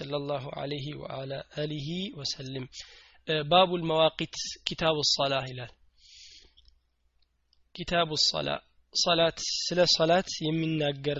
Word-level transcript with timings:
ሰለላሁ 0.00 0.44
አለይህ 0.60 0.86
ወአላ 1.00 1.32
አሊህ 1.56 1.88
ወሰልም 2.18 2.66
ባቡ 3.50 3.70
ልመዋቂት 3.80 4.36
ኪታቡ 4.68 4.98
ሰላ 5.10 5.34
ይላል። 5.48 5.72
ኪታቡ 7.74 8.10
ሰላ 8.24 8.48
ሰላት 8.94 9.38
ስለ 9.58 9.80
ሰላት 9.96 10.28
የሚናገር 10.46 11.18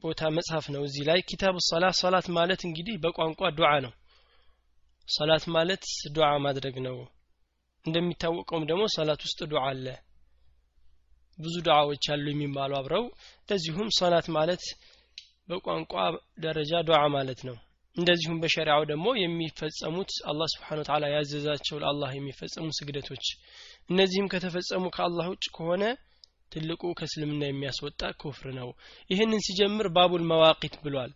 ቦታ 0.00 0.20
መጽሐፍ 0.36 0.66
ነው 0.74 0.82
እዚህ 0.88 1.04
ላይ። 1.08 1.20
ኪታቡ 1.30 1.56
ሰላ 1.70 1.84
ሰላት 2.00 2.26
ማለት 2.38 2.60
እንግዲህ 2.68 2.96
በቋንቋ 3.02 3.50
ዱዓ 3.58 3.70
ነው። 3.84 3.92
ሰላት 5.08 5.44
ማለት 5.56 5.84
ዱዓ 6.16 6.28
ማድረግ 6.46 6.76
ነው። 6.86 6.96
እንደሚታወቀውም 7.86 8.66
ደግሞ 8.70 8.84
ሰላት 8.96 9.20
ውስጥ 9.26 9.40
ዱዓ 9.52 9.62
አለ። 9.70 9.86
ብዙ 11.38 11.54
ዱዓዎች 11.66 12.04
አሉ 12.12 12.26
የሚባሉ 12.30 12.72
አብረው። 12.78 13.04
እንደዚሁም 13.40 13.88
ሰላት 13.98 14.26
ማለት 14.36 14.64
በቋንቋ 15.48 15.92
ደረጃ 16.38 16.72
ዱዓ 16.88 17.00
ማለት 17.16 17.42
ነው። 17.48 17.56
እንደዚሁም 17.98 18.40
በሸሪዓው 18.42 18.82
ደግሞ 18.90 19.06
የሚፈጸሙት 19.18 20.10
አላህ 20.30 20.48
ስብሓን 20.52 20.80
ተዓላ 20.88 21.04
ያዘዛቸው 21.14 21.76
ለአላህ 21.82 22.10
የሚፈጸሙ 22.14 22.66
ስግደቶች። 22.78 23.26
እነዚህም 23.90 24.30
ከተፈጸሙ 24.32 24.84
ከአላህ 24.96 25.26
ውጭ 25.32 25.46
ከሆነ 25.56 25.84
ትልቁ 26.52 26.82
ከእስልምና 26.98 27.42
የሚያስወጣ 27.46 28.02
ኩፍር 28.20 28.48
ነው። 28.58 28.68
ይህንን 29.10 29.42
ሲጀምር 29.46 29.88
ባቡል 29.96 30.22
መዋቂት 30.30 30.76
ብሏል። 30.84 31.12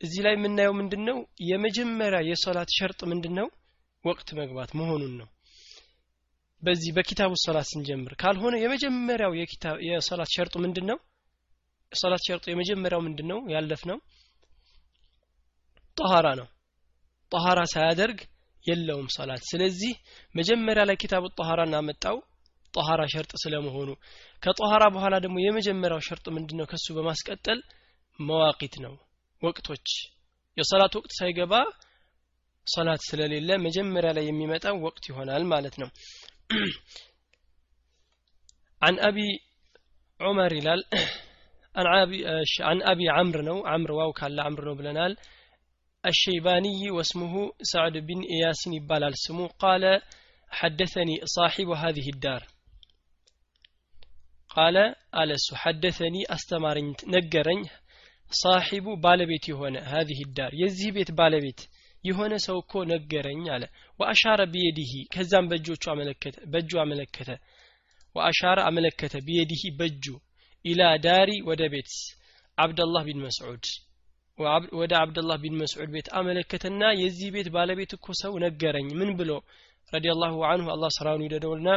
እዚህ 0.00 0.20
ላይ 0.26 0.34
የምናየው 0.36 0.74
ምንድን 0.78 1.02
ነው 1.08 1.18
የመጀመሪያ 1.50 2.20
የሶላት 2.28 2.70
ሸርጥ 2.78 3.00
ምንድን 3.12 3.34
ነው 3.40 3.48
ወቅት 4.04 4.28
መግባት 4.40 4.70
መሆኑን 4.78 5.12
ነው። 5.20 5.28
በዚህ 6.62 6.90
በኪታቡ 6.96 7.32
ሶላት 7.44 7.68
ስንጀምር 7.70 8.12
ካልሆነ 8.14 8.54
የመጀመሪያው 8.62 9.32
የሶላት 9.88 10.30
ሸርጡ 10.34 10.54
ምንድን 10.64 10.86
ነው 10.90 10.98
ሸርጡ 12.26 12.44
የመጀመሪያው 12.50 13.00
ምንድን 13.06 13.30
ያለፍ 13.48 13.82
ነው 13.90 13.98
ጠሃራ 15.97 16.27
ነው 16.39 16.47
ጠሃራ 17.31 17.59
ሳያደርግ 17.73 18.19
የለውም 18.65 19.07
ሶላት 19.15 19.41
ስለዚህ 19.51 19.93
መጀመሪያ 20.35 20.83
ላይ 20.89 20.97
ኪታቡ 21.03 21.25
ጠሃራ 21.39 21.61
እናመጣው 21.67 22.17
ጠሃራ 22.73 23.01
ሸርጥ 23.13 23.31
ስለመሆኑ 23.43 23.89
ከጠሃራ 24.43 24.83
በኋላ 24.95 25.15
ደግሞ 25.25 25.37
የመጀመሪያው 25.43 26.01
ሸርጥ 26.07 26.25
ምንድነው 26.37 26.65
ከሱ 26.71 26.87
በማስቀጠል 26.97 27.59
መዋቂት 28.19 28.75
ነው 28.85 28.93
ወቅቶች 29.41 29.87
የሰላት 30.57 30.93
ወቅት 30.99 31.11
ሳይገባ 31.19 31.53
ሰላት 32.67 33.01
ስለሌለ 33.09 33.49
መጀመሪያ 33.65 34.11
ላይ 34.17 34.25
የሚመጣው 34.27 34.77
ወቅት 34.87 35.03
ይሆናል 35.11 35.43
ማለት 35.53 35.75
ነው 35.81 35.89
عن 38.81 38.95
أبي 39.01 39.29
عمر 40.19 40.51
ይላል 40.53 40.81
عن 41.75 41.87
أبي 42.03 42.19
عن 42.61 42.77
أبي 42.83 43.05
عمرو 43.09 43.41
ነው 43.41 43.57
عمرو 43.65 43.93
ዋው 43.99 44.11
ካለ 44.19 44.37
عمرو 44.47 44.65
ነው 44.67 44.75
ብለናል 44.79 45.13
الشيباني 46.03 46.91
واسمه 46.91 47.33
سعد 47.63 47.95
بن 47.99 48.19
إياس 48.25 48.61
ይባላል 48.69 49.13
ስሙ 49.25 49.39
قال 49.59 49.83
حدثني 50.51 51.15
صاحب 51.35 51.69
هذه 51.83 52.07
الدار 52.09 52.41
ቃለ 54.53 54.77
አለሱ 55.21 55.47
ሐደተኒ 55.63 56.15
አስተማረኝ 56.35 56.87
ነገረኝ 57.15 57.59
ሳሒቡ 58.31 58.85
ባለቤት 59.03 59.43
የሆነ 59.51 59.75
ሀዚህ 59.91 60.19
ዳር 60.37 60.51
የዚህ 60.61 60.89
ቤት 60.95 61.09
ባለቤት 61.19 61.59
የሆነ 62.03 62.33
ሰው 62.45 62.57
እኮ 62.63 62.73
ነገረኝ 62.93 63.43
አለ 63.55 63.63
ወአሻረ 63.99 64.41
ቢየዲሂ 64.53 64.91
ከዛም 65.13 65.45
በእጆቹ 65.51 65.83
አመለከተ 65.93 66.35
በእጁ 66.53 66.71
አመለከተ 66.83 67.29
ወአሻረ 68.15 68.57
አመለከተ 68.69 69.15
ቢየዲሂ 69.27 69.63
በእጁ 69.79 70.05
ኢላ 70.65 70.81
ዳሪ 71.05 71.31
ወደ 71.49 71.63
ቤት 71.73 71.91
አብደላህ 72.57 73.03
ቢን 73.07 73.21
መስዑድ 73.25 73.65
ወደ 74.80 74.92
አብደላህ 75.00 75.36
ቢን 75.42 75.58
መስዑድ 75.60 75.90
ቤት 75.94 76.08
አመለከተና 76.18 76.82
የዚህ 77.00 77.28
ቤት 77.34 77.48
ባለቤት 77.54 77.92
እኮ 77.96 78.06
ሰው 78.22 78.34
ነገረኝ። 78.44 78.88
ምን 79.00 79.10
ብሎ 79.18 79.30
رضي 79.92 80.13
الله 80.13 80.34
عنه 80.50 80.66
አላህ 80.74 80.90
ስራውን 80.96 81.24
ይውደደውና 81.24 81.68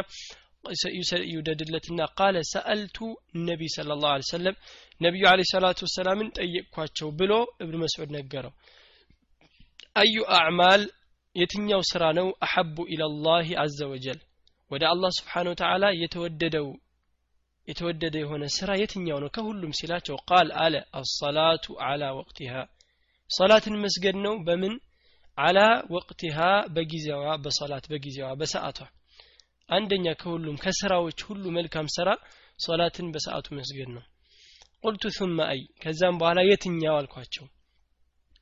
ይውደድለትና 1.26 2.00
قال 2.18 2.36
سألت 2.52 2.96
النبي 3.48 3.70
صلى 3.74 3.96
الله 4.02 4.11
عليه 4.11 4.22
وسلم 4.30 4.56
ነቢዩ 5.00 5.24
عليه 5.30 5.40
الصلاة 5.52 5.80
والسلام 5.86 6.16
ን 6.16 6.28
ጠየቅኳቸው 6.38 7.08
ብሎ 7.18 7.32
እብን 7.62 7.76
መስዑድ 7.82 8.10
ነገረው። 8.16 8.52
አዩ 9.96 10.16
አዕማል 10.38 10.82
የትኛው 11.36 11.82
ስራ 11.90 12.02
ነው 12.18 12.28
አሐቡ 12.44 12.76
ኢላላህ 12.92 13.46
አዘ 13.62 13.78
ወጀል? 13.92 14.18
ወደ 14.70 14.82
አላህ 14.92 15.10
ስብሓን 15.18 15.48
ወተዓላ 15.50 15.84
የተወደደው 16.02 16.66
የተወደደ 17.67 18.15
የሆነ 18.21 18.43
ስራ 18.55 18.69
የትኛው 18.81 19.17
ነው 19.23 19.29
ከሁሉም 19.35 19.75
ሲላቸው 19.79 20.15
ቃል 20.29 20.49
አለ 20.63 20.75
አሰላቱ 20.99 21.75
አላ 21.89 22.03
ወቅቲሃ 22.19 22.53
ሰላትን 23.29 23.75
መስገድ 23.83 24.15
ነው 24.25 24.33
በምን 24.47 24.73
አላ 25.37 25.59
ወቅቲሃ 25.95 26.39
በጊዜዋ 26.75 27.35
በሰላት 27.43 27.85
በጊዜዋ 27.91 28.29
በሰዓቷ 28.39 28.79
አንደኛ 29.69 30.07
ከሁሉም 30.21 30.57
ከስራዎች 30.63 31.19
ሁሉ 31.27 31.43
መልካም 31.57 31.87
ስራ 31.97 32.09
ሶላትን 32.59 33.07
በሰዓቱ 33.13 33.47
መስገድ 33.59 33.89
ነው 33.95 34.03
ቁልቱ 34.83 35.03
ثم 35.17 35.37
አይ 35.45 35.59
ከዛም 35.83 36.15
በኋላ 36.21 36.39
የትኛው 36.47 36.95
አልኳቸው 36.99 37.45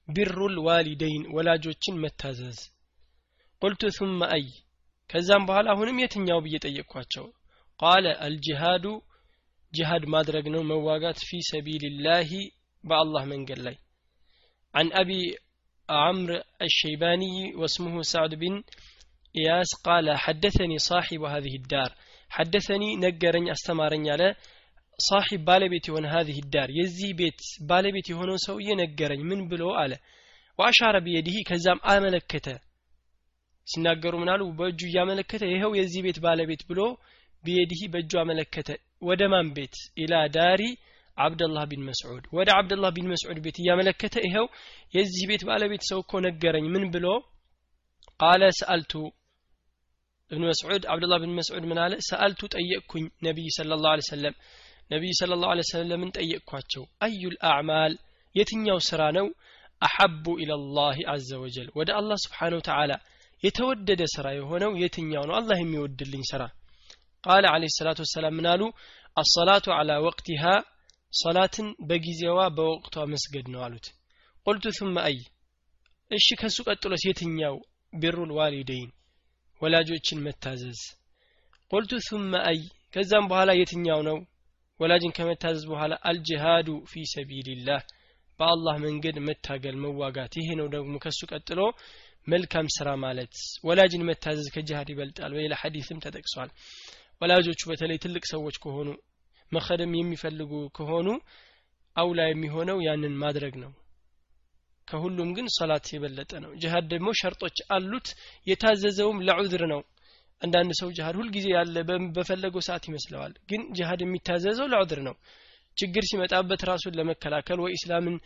ቢሩል 0.07 0.55
ዋሊደይን 0.67 1.23
ወላጆችን 1.35 1.99
መታዘዝ 2.03 2.59
ቁልቱ 3.61 3.91
ثم 3.97 4.21
አይ 4.35 4.45
ከዛም 5.09 5.45
በኋላ 5.49 5.67
አሁንም 5.73 5.99
የትኛው 6.03 6.39
ብዬ 6.45 6.55
ጠየቅኳቸው 6.65 7.25
ቃለ 7.79 8.05
አልጂሃዱ 8.25 8.85
ጂሃድ 9.73 10.03
ማድረግ 10.13 10.45
ነው 10.53 10.61
መዋጋት 10.71 11.19
ፊ 11.29 11.39
ሰቢልላህ 11.51 12.31
በአላህ 12.83 13.23
መንገድ 13.33 13.61
ላይ 13.67 13.77
عن 14.73 14.87
أبي 15.01 15.21
عمرو 15.89 16.43
الشيباني 16.61 17.35
واسمه 17.59 17.95
سعد 18.13 18.31
بن 18.35 18.53
إياس 19.35 19.69
قال 19.87 20.05
حدثني 20.17 20.77
صاحب 20.77 21.21
هذه 21.33 21.53
الدار 21.61 21.89
حدثني 22.29 22.89
نجرني 22.95 23.51
أستمارني 23.51 24.11
على 24.11 24.27
صاحب 25.09 25.39
بالبيت 25.47 25.85
هون 25.89 26.05
هذه 26.05 26.37
الدار 26.39 26.69
يزي 26.79 27.09
بيت 27.13 27.39
بالبيت 27.69 28.07
هون 28.11 28.31
سوي 28.47 28.69
نجرني 28.81 29.23
من 29.23 29.39
بلو 29.49 29.69
على 29.81 29.97
وأشار 30.59 30.95
بيده 31.05 31.37
كزام 31.49 31.79
أملكته 31.95 32.57
ሲናገሩ 33.71 34.13
ምናሉ 34.21 34.41
በእጁ 34.59 34.79
እያመለከተ 34.89 35.43
ይኸው 35.53 35.71
የዚህ 35.79 36.01
ቤት 36.05 36.17
ባለቤት 36.25 36.61
ብሎ 36.69 36.81
ቢየዲህ 37.45 37.81
በእጁ 37.93 38.11
አመለከተ 38.21 38.69
ወደ 39.04 39.22
ማን 39.32 39.48
ቤት? 39.56 39.74
ኢላ 40.02 40.14
ዳሪ 40.36 40.62
አብደላህ 41.18 41.64
ቢን 41.70 41.82
መስዑድ። 41.88 42.24
ወደ 42.36 42.48
አብደላህ 42.58 42.90
ቢን 42.96 43.08
መስዑድ 43.12 43.38
ቤት 43.44 43.56
እያመለከተ 43.62 44.14
ይኸው 44.26 44.46
የዚህ 44.96 45.24
ቤት 45.30 45.42
ባለቤት 45.48 45.82
ሰው 45.90 45.98
እኮ 46.04 46.12
ነገረኝ። 46.26 46.66
ምን 46.74 46.84
ብሎ 46.94 47.06
ቃለ 48.20 48.42
ሰአልቱ 48.60 48.92
እብን 50.30 50.44
መስዑድ 50.48 50.82
አብደላህ 50.92 51.18
ብን 51.22 51.32
መስዑድ 51.38 51.64
ምን 51.70 51.78
አለ? 51.84 51.94
ሰአልቱ 52.08 52.40
ጠየቅኩኝ 52.54 53.04
ነቢይ 53.26 53.48
ስለ 53.56 53.70
ላሁ 53.76 54.02
ሰለም 54.10 54.34
ነቢይ 54.90 55.12
ስለ 55.20 55.32
ላሁ 55.42 55.50
ሰለምን 55.72 56.10
ጠየቅኳቸው? 56.16 56.84
አዩል 57.00 57.36
አዕማል 57.50 57.92
የትኛው 58.34 58.78
ስራ 58.88 59.02
ነው? 59.18 59.26
አሐቡ 59.82 60.24
ኢለላህ 60.42 60.96
አዘ 61.12 61.30
ወጀል። 61.42 61.68
ወደ 61.78 61.90
አላህ 61.98 62.16
ስብሓን 62.24 62.54
ተዓላ 62.68 62.92
የተወደደ 63.42 64.02
ስራ 64.14 64.26
የሆነው 64.36 64.72
የትኛው 64.82 65.24
ነው? 65.28 65.34
አላህ 65.40 65.56
የሚወድልኝ 65.60 66.22
ስራ 66.32 66.42
ቃለ 67.23 67.45
አለ 67.53 67.63
ሰላቱ 67.77 67.99
ወሰላም 68.05 68.35
ምን 68.37 68.47
አሉ 68.53 68.61
አሰላቱ 69.17 69.67
አላ 69.77 69.91
ወቅቲሃ 70.05 70.43
ሰላትን 71.13 71.67
በጊዜዋ 71.89 72.39
በወቅቷ 72.57 73.05
መስገድ 73.13 73.45
ነው 73.53 73.61
አሉት 73.67 73.87
ቁልቱ 74.47 74.65
ثم 74.79 74.95
አይ 75.01 75.17
እሺ 76.11 76.27
ከሱ 76.41 76.57
ቀጥሎስ 76.69 77.03
የትኛው 77.07 77.55
ቢሩል 77.93 78.31
ዋሊደይን 78.37 78.89
ወላጆችን 79.61 80.23
መታዘዝ 80.27 80.81
ቁልቱ 81.71 81.93
ثم 82.07 82.33
አይ 82.43 82.59
ከዛም 82.93 83.25
በኋላ 83.31 83.51
የትኛው 83.57 84.01
ነው 84.09 84.19
ወላጅን 84.79 85.15
ከመታዘዝ 85.17 85.63
በኋላ 85.71 85.93
አልጅሃዱ 86.09 86.69
ፊ 86.91 87.01
ሰቢልላህ 87.13 87.81
በአላህ 88.39 88.75
መንገድ 88.85 89.17
መታገል 89.27 89.75
መዋጋት 89.83 90.33
ይሄ 90.39 90.49
ነው 90.59 90.67
ደግሞ 90.75 90.93
ከሱ 91.05 91.19
ቀጥሎ 91.31 91.61
መልካም 92.27 92.67
ስራ 92.75 92.89
ማለት 93.03 93.33
ወላጅን 93.67 94.05
መታዘዝ 94.09 94.47
ከጅሃድ 94.55 94.89
ይበልጣል 94.93 95.31
በሌላ 95.35 95.53
ሐዲስም 95.61 96.01
ተጠቅሷል 96.05 96.49
ወላጆቹ 97.20 97.60
በተለይ 97.70 97.98
ትልቅ 98.04 98.24
ሰዎች 98.30 98.56
ከሆኑ 98.64 98.88
መኸደም 99.52 99.92
የሚፈልጉ 99.96 100.52
ከሆኑ 100.76 101.08
አውላ 101.96 102.20
የሚሆነው 102.28 102.78
ያንን 102.86 103.14
ማድረግ 103.22 103.54
ነው። 103.62 103.72
ከሁሉም 104.88 105.28
ግን 105.36 105.46
ሰላት 105.56 105.86
የበለጠ 105.92 106.32
ነው። 106.44 106.50
ጅሃድ 106.62 106.86
ደግሞ 106.92 107.08
ሸርጦች 107.20 107.58
አሉት። 107.74 108.08
የታዘዘውም 108.46 109.22
ለዑዝር 109.28 109.62
ነው። 109.72 109.80
አንዳንድ 110.42 110.72
ሰው 110.80 110.88
ጅሃድ 110.96 111.16
ሁልጊዜ 111.20 111.46
ያለ 111.54 111.76
በፈለገው 112.16 112.62
ሰዓት 112.68 112.84
ይመስለዋል። 112.88 113.34
ግን 113.50 113.62
ጅሃድ 113.76 114.00
የሚታዘዘው 114.04 114.68
ለዑዝር 114.72 115.00
ነው። 115.08 115.14
ችግር 115.76 116.04
ሲመጣበት 116.10 116.60
ራሱን 116.70 116.96
ለመከላከል 116.98 117.58
ወይ 117.64 117.72
ኢስላምን 117.76 118.16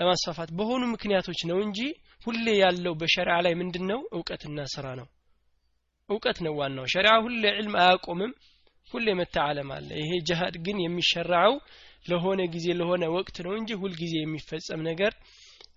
ለማስፋፋት 0.00 0.50
በሆኑ 0.58 0.82
ምክንያቶች 0.94 1.40
ነው 1.50 1.60
እንጂ 1.66 1.78
ሁሌ 2.26 2.46
ያለው 2.62 2.94
በሸሪዓ 3.00 3.36
ላይ 3.46 3.54
ምንድን 3.60 3.86
ነው 3.92 4.00
እውቀትና 4.16 4.66
ስራ 4.74 4.86
ነው 5.00 5.06
እውቀት 6.08 6.38
ነው 6.44 6.52
ዋናው። 6.60 6.86
ሸሪዓ 6.92 7.14
ሁሌ 7.24 7.42
ዕልም 7.54 7.74
አያቆምም 7.80 8.32
ሁሌ 8.92 9.06
መተዓለም 9.18 9.70
አለ። 9.76 9.88
ይሄ 10.02 10.10
ጅሃድ 10.28 10.54
ግን 10.66 10.78
የሚሸራው 10.82 11.54
ለሆነ 12.06 12.40
ጊዜ 12.54 12.66
ለሆነ 12.78 13.04
ወቅት 13.16 13.36
ነው 13.46 13.52
እንጂ 13.58 13.70
ሁልጊዜ 13.80 14.14
የሚፈጸም 14.20 14.82
ነገር 14.88 15.12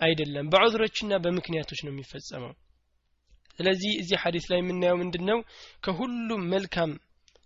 አይደለም። 0.01 0.45
በዑዝሮችና 0.54 1.13
በምክንያቶች 1.24 1.80
ነው 1.86 1.92
የሚፈጸመው። 1.94 2.54
ስለዚህ 3.60 3.92
እዚህ 4.01 4.18
ሐዲስ 4.24 4.45
ላይ 4.51 4.60
የምናየው 4.62 4.98
ምንድን 5.01 5.24
ነው 5.30 5.39
ከሁሉም 5.86 6.44
መልካም 6.54 6.92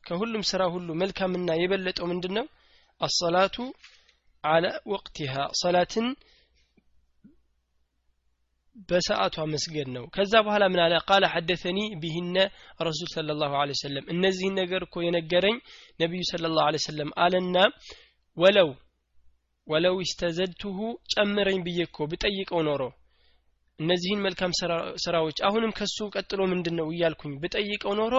ከሁሉም 0.03 0.43
ስራ 0.49 0.63
ሁሉ 0.73 0.89
መልካምና 1.01 1.51
የበለጠው 1.59 2.05
ምንድን 2.11 2.33
ነው 2.37 2.45
አሰላቱ 3.01 3.55
አለ 4.43 4.65
ወቅቲሃ 4.91 5.33
ሰላትን 5.61 6.07
በሰዓቷ 8.89 9.45
መስገድ 9.51 9.87
ነው። 9.95 10.05
ከዛ 10.15 10.33
በኋላ 10.45 10.63
ምን 10.71 10.81
አለ? 10.85 10.93
ቃለ 11.07 11.23
ሐደተኒ 11.33 11.79
ቢህነ 12.01 12.35
ረሱል 12.79 13.09
ስለ 13.13 13.35
ላሁ 13.41 13.53
ለ 13.63 13.75
ሰለም 13.81 14.05
እነዚህን 14.13 14.55
ነገር 14.61 14.81
እኮ 14.87 15.03
የነገረኝ 15.05 15.57
ነቢዩ 15.99 16.21
ስለ 16.31 16.43
ላሁ 16.53 16.81
ሰለም 16.87 17.11
አለና 17.25 17.57
ወለው 18.37 18.69
ወለው 19.67 19.95
ኢስተዘድቱሁ 20.03 20.77
ጨምረኝ 21.13 21.59
ብዬ 21.65 21.79
እኮ 21.87 21.97
ብጠይቀው 22.11 22.61
ኖሮ 22.67 22.81
እነዚህን 23.79 24.21
መልካም 24.25 24.51
ስራዎች 25.03 25.37
አሁንም 25.47 25.71
ከሱ 25.77 25.97
ቀጥሎ 26.13 26.41
ምንድን 26.51 26.75
ነው 26.79 26.87
እያልኩኝ 26.93 27.33
ብጠይቀው 27.41 27.93
ኖሮ 27.99 28.13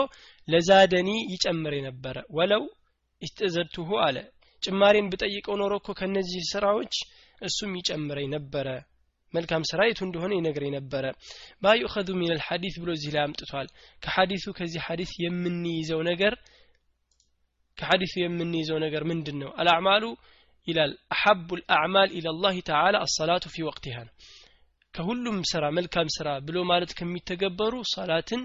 ለዛደኒ 0.49 1.11
ይጨምር 1.32 1.75
ነበረ። 1.87 2.17
ወለው 2.38 2.64
ኢስተዘድቱሁ 3.23 3.88
አለ። 4.06 4.17
ጭማሬን 4.62 5.08
ብጠይቀው 5.12 5.56
ኖሮ 5.61 5.73
እኮ 5.81 5.91
ከነዚህ 5.99 6.43
ስራዎች 6.53 6.94
እሱም 7.43 7.73
ይጨምረኝ 7.81 8.29
ነበረ 8.35 8.69
መልካም 9.34 9.62
ስራ 9.70 9.81
የቱ 9.87 10.00
እንደሆነ 10.06 10.32
ይነግረኝ 10.37 10.70
ነበረ። 10.76 11.05
ما 11.62 11.75
يؤخذ 11.81 12.08
من 12.20 12.32
الحديث 12.34 12.75
ብሎ 12.82 12.90
እዚህ 12.96 13.11
ላይ 13.14 13.23
አምጥቷል። 13.25 13.69
ከሐዲሱ 14.02 14.46
ከዚህ 14.58 14.81
ሐዲስ 14.87 15.12
የምንይዘው 15.25 16.00
ነገር 16.11 16.34
ከሐዲሱ 17.78 18.14
የምንይዘው 18.20 18.78
ነገር 18.84 19.02
ምንድን 19.11 19.37
ነው 19.43 19.50
الأعمال 19.60 20.04
ይላል 20.67 20.93
أحب 21.14 21.48
الأعمال 21.60 22.10
إلى 22.19 22.33
الله 22.33 22.54
تعالى 22.69 22.96
الصلاة 23.06 23.44
في 23.54 23.66
وقتها 23.69 23.96
ነው። 24.06 24.14
ከሁሉም 24.94 25.38
ስራ 25.50 25.64
መልካም 25.79 26.08
ስራ 26.14 26.29
ብሎ 26.46 26.58
ማለት 26.70 26.93
ከሚተገበሩ 26.99 27.75
ሰላትን 27.94 28.43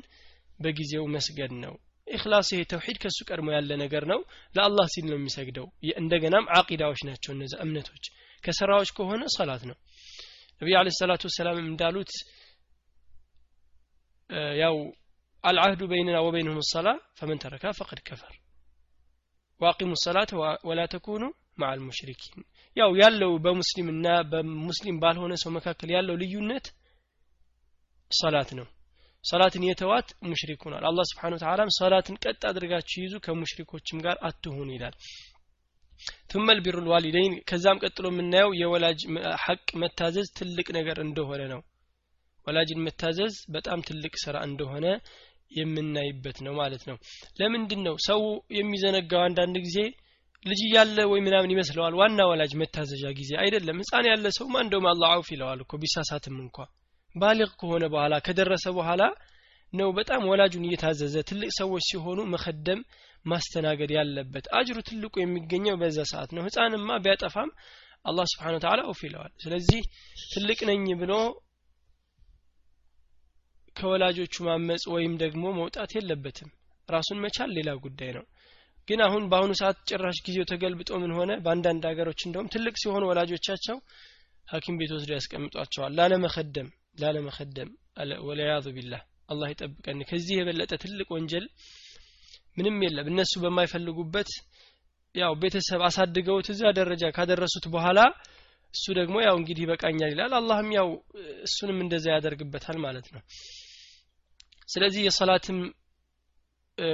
በጊዜው 0.59 1.05
መስገድ 1.13 1.51
ነው። 1.63 1.73
ኢክላስ 2.07 2.47
ይሄ 2.53 2.61
ተውሂድ 2.71 2.97
ከሱ 3.03 3.19
ቀድሞ 3.29 3.47
ያለ 3.55 3.71
ነገር 3.83 4.03
ነው። 4.11 4.19
ለአላህ 4.55 4.85
ሲል 4.93 5.05
ነው 5.09 5.17
የሚሰግደው። 5.17 5.67
እንደገናም 6.01 6.49
አቂዳዎች 6.57 7.01
ናቸው 7.09 7.31
እነዚ 7.35 7.53
እምነቶች። 7.65 8.05
ከስራዎች 8.43 8.89
ከሆነ 8.97 9.23
ሰላት 9.35 9.63
ነው 9.69 9.77
ነቢዩ 10.61 10.75
አለ 10.79 10.89
ሰላቱ 10.97 11.21
ወሰላም 11.29 11.57
እንዳሉት 11.63 12.11
ያው 14.59 14.75
አልዓህዱ 15.43 15.81
በይንና 15.91 16.17
ወበይንሁም 16.25 16.59
ሰላ 16.71 16.87
ፈመን 17.19 17.39
ተረካ 17.43 17.71
ፈቀድ 17.77 17.99
ከፈር 18.07 18.33
ዋቂሙ 19.61 19.91
ሰላተ 20.03 20.31
ወላ 20.69 20.81
ተኩኑ 20.93 21.23
ማዓል 21.61 21.79
ሙሽሪኪን። 21.87 22.43
ያው 22.77 22.91
ያለው 23.01 23.31
በሙስሊምና 23.45 24.07
በሙስሊም 24.31 24.99
ባልሆነ 25.03 25.33
ሰው 25.43 25.51
መካከል 25.57 25.89
ያለው 25.95 26.15
ልዩነት 26.21 26.67
ሰላት 28.11 28.51
ነው። 28.59 28.67
ሰላትን 29.25 29.65
የተዋት 29.67 30.07
ሙሽሪክ 30.29 30.61
ሆኗል። 30.65 30.83
አላህ 30.89 31.05
ስብሓን 31.09 31.35
ተዓላም 31.41 31.75
ሰላትን 31.79 32.15
ቀጥ 32.23 32.41
አድርጋችሁ 32.49 32.99
ይዙ 33.03 33.15
ከሙሽሪኮችም 33.25 33.99
ጋር 34.05 34.17
አትሁኑ 34.29 34.69
ይላል 34.75 34.95
ثم 36.31 36.59
بر 36.65 36.87
الوالدين። 36.91 37.33
ከዛም 37.49 37.81
ቀጥሎ 37.83 38.05
የምናየው 38.11 38.51
የወላጅ 38.59 38.99
ሐቅ 39.43 39.67
መታዘዝ 39.81 40.27
ትልቅ 40.37 40.67
ነገር 40.77 40.99
እንደሆነ 41.05 41.41
ነው። 41.53 41.61
ወላጅን 42.47 42.83
መታዘዝ 42.85 43.33
በጣም 43.55 43.79
ትልቅ 43.87 44.13
ስራ 44.23 44.37
እንደሆነ 44.47 44.85
የምናይበት 45.57 46.37
ነው 46.45 46.53
ማለት 46.59 46.83
ነው። 46.89 46.97
ለምንድን 47.39 47.81
ነው 47.87 47.95
ሰው 48.07 48.21
የሚዘነጋው? 48.57 49.21
አንዳንድ 49.27 49.55
ጊዜ 49.65 49.77
ልጅ 50.45 50.61
ያለ 50.75 50.97
ወይ 51.11 51.19
ምናምን 51.25 51.51
ይመስለዋል 51.53 51.95
ዋና 51.99 52.21
ወላጅ 52.29 52.51
መታዘዣ 52.61 53.03
ጊዜ 53.19 53.31
አይደለም። 53.41 53.81
ህፃን 53.81 54.05
ያለ 54.11 54.27
ሰውማ 54.37 54.55
እንደውም 54.63 54.87
አላህ 54.91 55.03
አውፍ 55.15 55.27
ይለዋል 55.33 55.59
እኮ 55.65 55.77
ቢሳሳትም 55.83 56.37
እንኳ። 56.43 56.57
بالغ 57.15 57.51
ከሆነ 57.61 57.83
በኋላ 57.93 58.13
ከደረሰ 58.25 58.65
በኋላ 58.77 59.01
ነው 59.73 59.89
በጣም 59.97 60.21
ወላጁን 60.29 60.65
እየታዘዘ 60.67 61.15
ትልቅ 61.29 61.49
ሰዎች 61.59 61.83
ሲሆኑ 61.89 62.19
መኻደም 62.33 62.79
ማስተናገድ 63.25 63.91
ያለበት 63.95 64.45
አጅሩ 64.57 64.77
ትልቁ 64.87 65.13
የሚገኘው 65.21 65.75
በዛ 65.81 65.99
ሰዓት 66.11 66.29
ነው። 66.35 66.43
ህፃንማ 66.47 66.97
ቢያጠፋም 67.03 67.51
አላህ 68.05 68.25
ስብሓን 68.31 68.55
ተዓላ 68.63 68.81
ኡፍ 68.91 68.99
ይለዋል። 69.05 69.31
ስለዚህ 69.43 69.81
ትልቅ 70.31 70.59
ነኝ 70.69 70.85
ብሎ 71.01 71.13
ከወላጆቹ 73.75 74.35
ማመፅ 74.47 74.83
ወይም 74.93 75.13
ደግሞ 75.21 75.43
መውጣት 75.59 75.91
የለበትም። 75.97 76.49
ራሱን 76.89 77.21
መቻል 77.23 77.49
ሌላ 77.57 77.69
ጉዳይ 77.83 78.11
ነው። 78.17 78.25
ግን 78.87 78.99
አሁን 79.05 79.23
በአሁኑ 79.31 79.51
ሰዓት 79.59 79.77
ጭራሽ 79.89 80.17
ጊዜው 80.25 80.45
ተገልብጦ 80.51 80.89
ምን 81.01 81.11
ሆነ? 81.17 81.31
በአንዳንድ 81.43 81.83
ሀገሮች 81.89 82.21
እንደውም 82.27 82.49
ትልቅ 82.53 82.75
ሲሆኑ 82.81 83.03
ወላጆቻቸው 83.09 83.77
ሀኪም 84.45 84.77
ቤት 84.79 84.91
ወስዶ 84.95 85.11
ያስቀምጧቸዋል። 85.15 85.93
ላለመከደም 85.99 86.69
ላለመከደም 87.01 87.69
ወለያዙ 88.27 88.65
ቢላህ። 88.75 89.01
አላህ 89.29 89.47
ይጠብቀን። 89.51 89.99
ከዚህ 90.09 90.35
የበለጠ 90.37 90.71
ትልቅ 90.83 91.07
ወንጀል 91.15 91.45
ምንም 92.57 92.77
የለም። 92.85 93.09
እነሱ 93.11 93.33
በማይፈልጉበት 93.43 94.29
ያው 95.15 95.33
ቤተሰብ 95.41 95.81
አሳድገውት 95.87 96.47
እዚያ 96.53 96.69
ደረጃ 96.77 97.03
ካደረሱት 97.15 97.65
በኋላ 97.73 97.99
እሱ 98.73 98.85
ደግሞ 98.97 99.15
ያው 99.25 99.35
እንግዲህ 99.39 99.63
ይበቃኛል 99.65 100.11
ይላል። 100.13 100.33
አላህም 100.37 100.69
ያው 100.77 100.89
እሱንም 101.45 101.79
እንደዛ 101.83 102.05
ያደርግበታል 102.13 102.77
ማለት 102.85 103.07
ነው። 103.15 103.21
ስለዚህ 104.69 105.01
የሰላትም 105.07 105.57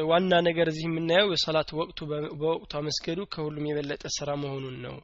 ዋና 0.07 0.33
ነገር 0.48 0.68
እዚህ 0.71 0.86
የምናየው 0.88 1.27
የሰላት 1.33 1.69
ወቅቱ 1.80 2.00
በወቅቷ 2.39 2.81
መስገዱ 2.88 3.19
ከሁሉም 3.33 3.68
የበለጠ 3.69 4.04
ስራ 4.18 4.30
መሆኑን 4.42 4.77
ነው። 4.86 4.95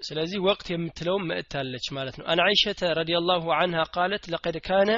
ስለዚህ 0.00 0.38
ወቅት 0.46 0.66
የምትለው 0.72 1.16
መእታለች 1.28 1.86
ማለት 1.96 2.14
ነው። 2.18 2.24
አን 2.30 2.40
አይሸተ 2.46 2.90
ረዲየላሁ 2.98 3.44
አንሃ 3.58 3.82
ቃለት 3.96 4.24
ለቀድ 4.32 4.56
ካነ 4.66 4.90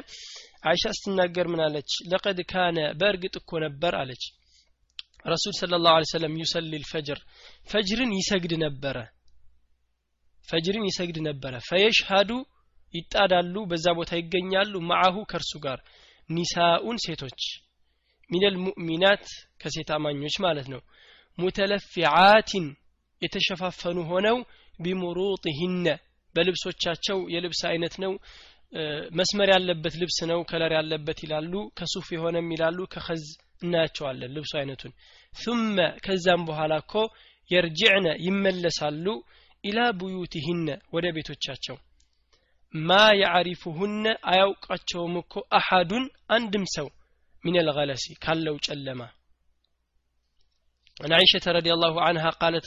አይሻ 0.63 0.85
ስትናገር 0.93 1.47
ምን 1.49 1.61
አለች? 1.67 1.91
ለቀድ 2.11 2.39
ካነ 2.51 2.79
በእርግጥ 3.01 3.35
እኮ 3.41 3.51
ነበር 3.59 3.93
አለች። 4.01 4.25
ረሱል 5.27 5.55
ስለ 5.59 5.75
ላሁ 5.85 6.05
ሰለም 6.13 6.35
ዩሰሊ 6.41 6.73
ልፈጅር 6.75 7.19
ፈጅርን 7.71 8.13
ይሰግድ 8.19 8.53
ነበረ። 8.65 8.97
ፈጅርን 10.49 10.85
ይሰግድ 10.91 11.17
ነበረ። 11.29 11.55
ፈየሽሃዱ 11.69 12.31
ይጣዳሉ 12.95 13.55
በዛ 13.71 13.87
ቦታ 13.99 14.11
ይገኛሉ። 14.19 14.75
ማአሁ 14.91 15.17
ከእርሱ 15.31 15.53
ጋር። 15.65 15.79
ኒሳኡን 16.29 16.99
ሴቶች 17.05 17.41
ሚነል 18.31 18.57
ሙእሚናት 18.65 19.25
ከሴት 19.61 19.91
አማኞች 19.97 20.37
ማለት 20.39 20.67
ነው። 20.73 20.81
متلفعات 21.39 22.67
የተሸፋፈኑ 23.23 23.99
ሆነው 24.11 24.37
بمروطهن 24.79 25.87
በልብሶቻቸው 26.35 27.19
የልብስ 27.35 27.61
አይነት 27.71 27.95
ነው 28.05 28.13
መስመር 29.20 29.50
ያለበት 29.56 29.94
ልብስ 30.02 30.18
ነው 30.32 30.40
ከለር 30.50 30.74
ያለበት 30.78 31.20
ይላሉ 31.26 31.54
ከሱፍ 31.78 32.08
የሆነም 32.16 32.48
ይላሉ 32.56 32.80
ከኸዝ 32.94 33.24
እናያቸዋለን 33.64 34.34
ልብሱ 34.38 34.54
አይነቱን 34.62 34.94
ثم 35.34 35.76
ከዛም 36.06 36.42
በኋላ 36.50 36.74
እኮ 36.84 36.94
የርጅዕነ 37.50 38.08
ይመለሳሉ 38.28 39.06
ኢላ 39.64 39.80
ቡዩቲህነ 40.02 40.68
ወደ 40.96 41.06
ቤቶቻቸው 41.16 41.78
ማ 42.74 43.00
ያዕሪፉሁነ 43.22 44.06
አያውቃቸውም 44.32 45.16
እኮ 45.24 45.34
አሐዱን 45.60 46.06
አንድም 46.36 46.66
ሰው 46.76 46.88
ሚን 47.44 47.58
አልገለሲ 47.64 48.06
ካለው 48.26 48.58
ጨለማ 48.68 49.02
عن 50.98 51.12
عائشة 51.14 51.46
رضي 51.58 51.72
الله 51.74 51.94
عنها 52.08 52.30
قالت 52.42 52.66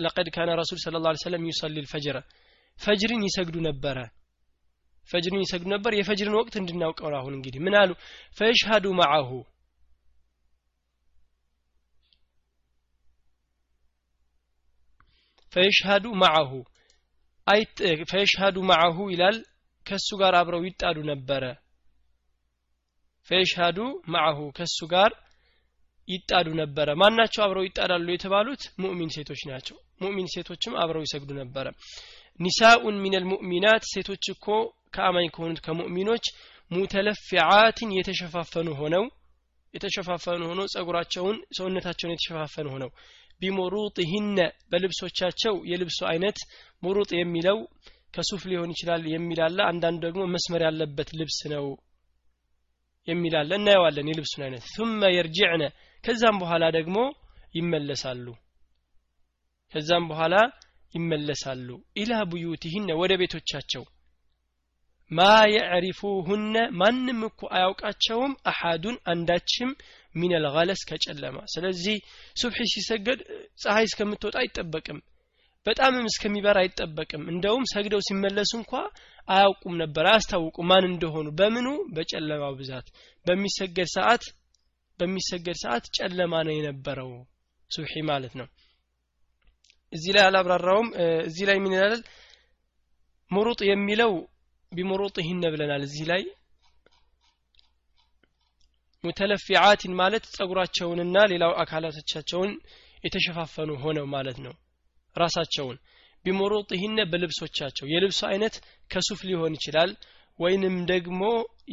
لقد 0.00 0.26
كان 0.36 0.48
رسول 0.60 0.78
صلى 0.84 0.96
الله 0.98 1.10
عليه 1.12 1.24
وسلم 1.26 1.42
يصلي 1.46 1.80
الفجر 1.80 2.16
فجر 2.78 3.10
يسجد 3.26 3.56
نبرة 3.66 4.06
ፈጅርን 5.09 5.43
ይሰግዱ 5.43 5.67
ነበር። 5.73 5.91
የፈጅርን 5.95 6.35
ወቅት 6.39 6.53
እንድናውቀው 6.59 7.15
አሁን 7.19 7.33
እንግዲህ 7.37 7.61
ምን 7.65 7.75
አሉ? 7.79 7.91
ፈየሽሃዱ 8.37 8.85
ማዓሁ 8.99 9.29
ፈየሽሃዱ 15.53 16.05
ማዓሁ 16.21 16.51
ፈየሽሃዱ 18.11 18.57
ማአሁ 18.69 18.97
ይላል። 19.13 19.37
ከእሱ 19.85 20.09
ጋር 20.21 20.33
አብረው 20.39 20.61
ይጣዱ 20.67 20.97
ነበረ። 21.09 21.43
ፈየሽሃዱ 23.27 23.77
ማዓሁ 24.13 24.39
ከእሱ 24.57 24.79
ጋር 24.93 25.11
ይጣዱ 26.07 26.47
ነበረ። 26.61 26.87
ማናቸው 27.01 27.41
አብረው 27.45 27.65
ይጣዳሉ 27.67 28.07
የተባሉት? 28.11 28.61
ሙእሚን 28.81 29.11
ሴቶች 29.15 29.41
ናቸው። 29.51 29.75
ሙእሚን 30.01 30.27
ሴቶችም 30.33 30.73
አብረው 30.81 31.03
ይሰግዱ 31.05 31.31
ነበረ። 31.41 31.65
ኒሳኡን 32.39 32.95
ሚነል 33.03 33.25
ሙእሚናት። 33.31 33.83
ሴቶች 33.93 34.23
እኮ 34.33 34.47
ከአማኝ 34.93 35.27
ከሆኑት 35.35 35.59
ከሙእሚኖች 35.65 36.25
ሙተለፊዓትን 36.71 37.89
የተሸፋፈኑ 37.97 38.69
ሆነው 38.79 39.05
የተሸፋፈኑ 39.73 40.41
ሆነው 40.51 40.65
ጸጉራቸውን 40.73 41.37
ሰውነታቸውን 41.57 42.13
የተሸፋፈኑ 42.13 42.67
ሆነው 42.73 42.89
ቢሙሩጥህነ 43.41 44.39
በልብሶቻቸው 44.71 45.53
የልብሱ 45.69 45.99
አይነት 46.09 46.39
ሙሩጥ 46.83 47.11
የሚለው 47.17 47.57
ከሱፍ 48.15 48.41
ሊሆን 48.51 48.73
ይችላል 48.73 49.03
የሚላለ 49.11 49.57
አንዳንዱ 49.69 49.99
ደግሞ 50.07 50.23
መስመር 50.33 50.61
ያለበት 50.67 51.09
ልብስ 51.19 51.39
ነው 51.53 51.65
የሚላለ 53.07 53.51
እናየዋለን 53.59 54.09
የልብሱን 54.09 54.43
አይነት። 54.45 54.63
ثመ 54.73 55.01
የርጅዕነ 55.15 55.63
ከዛም 56.03 56.37
በኋላ 56.41 56.65
ደግሞ 56.77 56.97
ይመለሳሉ። 57.55 58.25
ከዛም 59.73 60.05
በኋላ 60.11 60.35
ይመለሳሉ። 60.95 61.67
ኢላ 61.95 62.13
ቡዩቲህነ 62.31 62.89
ወደ 63.01 63.13
ቤቶቻቸው። 63.21 63.83
ማ 65.11 65.21
የዕሪፉሁነ 65.53 66.55
ማንም 66.79 67.19
እኮ 67.27 67.41
አያውቃቸውም። 67.55 68.33
አሓዱን 68.51 68.97
አንዳችም 69.11 69.71
ሚነል 70.15 70.45
ገለስ 70.55 70.81
ከጨለማ። 70.89 71.37
ስለዚህ 71.53 71.97
ሱብሒ 72.35 72.59
ሲሰገድ 72.73 73.19
ፀሐይ 73.61 73.87
እስከምትወጣ 73.89 74.35
አይጠበቅም 74.41 74.99
በጣምም 75.65 76.05
እስከሚበራ 76.09 76.57
አይጠበቅም። 76.63 77.23
እንደውም 77.31 77.65
ሰግደው 77.71 78.01
ሲመለሱ 78.07 78.51
እንኳ 78.59 78.71
አያውቁም 79.27 79.75
ነበር 79.81 80.05
አያስታውቁም 80.11 80.67
ማን 80.69 80.85
እንደሆኑ 80.89 81.27
በምኑ? 81.39 81.67
በጨለማው 81.95 82.53
ብዛት። 82.61 82.87
በሚሰገድ 83.25 83.89
ሰዓት 83.95 84.23
በሚሰገድ 84.99 85.57
ሰዓት 85.63 85.85
ጨለማ 85.97 86.33
ነው 86.47 86.53
የነበረው 86.55 87.11
ሱብሒ 87.71 87.93
ማለት 88.09 88.33
ነው። 88.39 88.47
እዚህ 89.93 90.11
ላይ 90.15 90.23
አላብራራውም። 90.27 90.89
እዚህ 91.27 91.45
ላይ 91.49 91.57
ምን 91.63 91.73
ይላል? 91.77 92.01
ሙሩጥ 93.31 93.59
የሚለው 93.69 94.11
ቢሙሩጥህነ 94.71 95.43
ብለናል 95.53 95.81
እዚህ 95.87 96.05
ላይ። 96.11 96.21
ሙተለፊዓትን 99.03 99.93
ማለት 99.99 100.23
ጸጉራቸውንና 100.35 101.17
ሌላው 101.31 101.53
አካላቶቻቸውን 101.61 102.51
የተሸፋፈኑ 103.03 103.69
ሆነው 103.83 104.05
ማለት 104.15 104.37
ነው። 104.45 104.53
ራሳቸውን 105.15 105.77
ቢሙሩጥህነ 106.25 106.99
በልብሶቻቸው። 107.11 107.85
የልብሱ 107.93 108.21
አይነት 108.29 108.55
ከሱፍ 108.91 109.21
ሊሆን 109.29 109.53
ይችላል 109.57 109.91
ወይንም 110.39 110.75
ደግሞ 110.91 111.21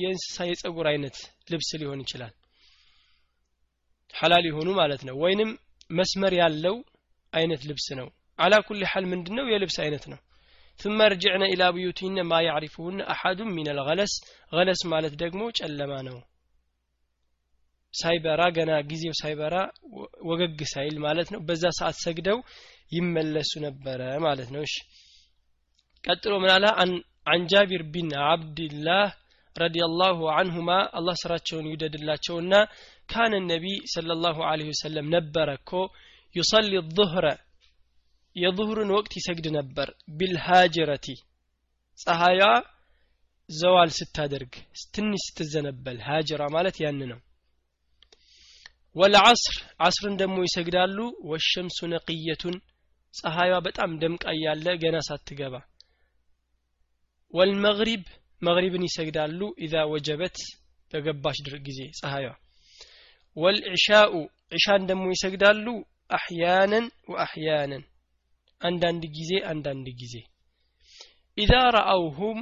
የእንስሳ 0.01 0.47
የጸጉር 0.49 0.87
አይነት 0.93 1.17
ልብስ 1.53 1.71
ሊሆን 1.81 2.01
ይችላል። 2.05 2.33
ሐላል 4.15 4.45
የሆኑ 4.49 4.69
ማለት 4.81 5.03
ነው። 5.09 5.17
ወይንም 5.25 5.51
መስመር 5.91 6.33
ያለው 6.41 6.77
አይነት 7.33 7.63
ልብስ 7.71 7.87
ነው። 8.01 8.09
አላ 8.39 8.55
ኩል 8.67 8.83
ሐል 8.91 9.05
ምንድነው? 9.13 9.45
የልብስ 9.49 9.77
አይነት 9.85 10.05
ነው 10.13 10.19
ثم 10.82 11.00
رجعنا 11.14 11.46
إلى 11.54 11.66
بيوتهن 11.76 12.18
ما 12.32 12.40
يعرفهن 12.48 12.98
أحد 13.14 13.40
من 13.58 13.68
الغلس 13.74 14.14
غلس 14.58 14.82
ማለት 14.94 15.14
ደግሞ 15.22 15.42
ጨለማ 15.60 15.92
ነው 16.08 16.18
ሳይበራ 17.94 18.42
ገና 18.58 18.72
ጊዜው 18.90 19.14
ሳይበራ 19.22 19.56
ወገግ 20.30 20.60
ሳይል 20.74 20.96
ማለት 21.06 21.28
ነው 21.34 21.40
በዛ 21.48 21.64
ሰዓት 21.80 21.98
ሰግደው 22.06 22.38
ይመለሱ 22.98 23.52
ነበረ 23.68 24.02
ማለት 24.28 24.50
ነው 24.56 24.62
እሺ 24.68 24.76
ቀጥሎ 26.04 26.34
ምን 26.44 26.52
አለ 26.58 26.66
عن 27.32 27.42
جابر 27.52 27.82
بن 27.96 28.08
عبد 28.30 28.60
الله 28.70 29.06
رضي 29.56 29.82
الله 29.90 30.18
عنهما 30.38 30.78
الله 30.98 31.16
ስራቸውን 31.24 31.66
ይውደድላቸውና 31.70 32.54
كان 33.14 33.32
النبي 33.42 33.76
صلى 33.96 34.12
الله 34.18 34.38
عليه 34.50 34.68
وسلم 34.74 35.06
ነበረ 35.16 35.48
እኮ 35.60 35.72
يصلي 36.36 36.78
الظهر 36.86 37.26
የظهርን 38.39 38.91
ወቅት 38.97 39.13
ይሰግድ 39.19 39.47
ነበር። 39.57 39.89
ቢልሃጅረቲ 40.19 41.07
ፀሐያ 41.99 42.43
ዘዋል 43.51 43.91
ስታደርግ 43.99 44.53
ትንሽ 44.95 45.23
ስትዘነበል 45.27 45.99
ሃጅራ 46.07 46.43
ማለት 46.55 46.77
ያን 46.83 47.01
ነው። 47.13 47.21
ወልዓስር 48.97 49.57
ዓስርን 49.81 50.15
ደግሞ 50.21 50.37
ይሰግዳሉ። 50.45 50.99
ወሸምሱ 51.31 51.79
ነቅየቱን 51.93 52.57
ፀሐይዋ 53.15 53.57
በጣም 53.67 53.91
ደምቃ 54.03 54.25
ያለ 54.39 54.67
ገና 54.83 54.97
ሳትገባ። 55.09 55.55
ወልመግሪብ 57.35 58.03
መግሪብን 58.43 58.85
ይሰግዳሉ 58.87 59.41
ኢዛ 59.65 59.75
ወጀበት 59.93 60.37
በገባች 60.93 61.39
ድር 61.47 61.57
ጊዜ 61.67 61.81
ፀሐይዋ። 61.99 62.33
ወልዕሻኡ 63.37 64.13
ዕሻን 64.53 64.83
ደግሞ 64.91 65.07
ይሰግዳሉ። 65.15 65.67
አሕያነን 66.17 66.87
ወአሕያነን 67.11 67.83
አንዳንድ 68.61 69.03
ጊዜ 69.17 69.33
አንዳንድ 69.51 69.87
ጊዜ። 70.01 70.15
ኢዛ 71.39 71.53
ረአውሁም 71.77 72.39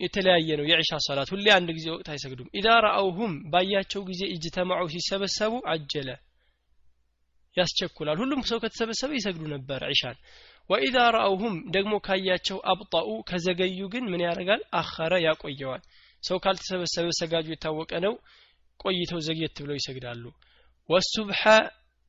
የተለያየ 0.00 0.50
ነው። 0.58 0.66
የዕሻ 0.68 0.92
ሰላት 1.06 1.28
ሁሌ 1.32 1.46
አንድ 1.56 1.68
ጊዜ 1.76 1.86
ወቅት 1.94 2.08
አይሰግዱም። 2.12 2.48
ኢዛ 2.58 2.68
ረአውሁም 2.86 3.32
ባያቸው 3.52 4.02
ጊዜ 4.08 4.22
እጅተማዑ 4.34 4.84
ሲሰበሰቡ 4.94 5.52
አጀለ 5.72 6.08
ያስቸኩላል። 7.56 8.18
ሁሉም 8.22 8.40
ሰው 8.50 8.58
ከተሰበሰበ 8.62 9.10
ይሰግዱ 9.18 9.44
ነበር 9.54 9.80
ዒሻን። 9.90 10.16
ወኢዛ 10.70 10.96
ረአውሁም 11.14 11.54
ደግሞ 11.74 11.92
ካያቸው 12.06 12.58
አብጣኡ 12.72 13.08
ከዘገዩ 13.28 13.80
ግን 13.94 14.04
ምን 14.12 14.24
ያደርጋል? 14.26 14.60
አኸረ 14.74 15.12
ያቆየዋል። 15.26 15.82
ሰው 16.22 16.36
ካልተሰበሰበ 16.44 17.06
ሰጋጁ 17.20 17.46
የታወቀ 17.52 17.92
ነው። 18.04 18.14
ቆይተው 18.80 19.20
ዘግየት 19.26 19.56
ብለው 19.64 19.76
ይሰግዳሉ። 19.78 20.24
ወሱብሐ 20.88 21.42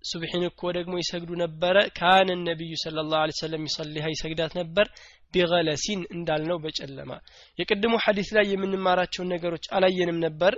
ሱብሒን 0.04 0.44
እኮ 0.48 0.72
ደግሞ 0.78 0.94
ይሰግዱ 1.02 1.32
ነበረ። 1.42 1.76
ካነ 1.98 2.30
ነቢዩ 2.42 2.74
ስለ 2.82 3.04
ላሁ 3.06 3.34
ሰለም 3.40 3.66
ይሰሊሃ 3.70 4.06
ይሰግዳት 4.14 4.54
ነበር። 4.60 4.88
ቢገለሲን 5.34 6.02
እንዳልነው 6.16 6.58
በጨለማ። 6.64 7.12
የቅድሙ 7.60 7.94
ሐዲስ 8.06 8.30
ላይ 8.38 8.46
የምንማራቸውን 8.52 9.32
ነገሮች 9.34 9.66
አላየንም 9.76 10.20
ነበር። 10.26 10.56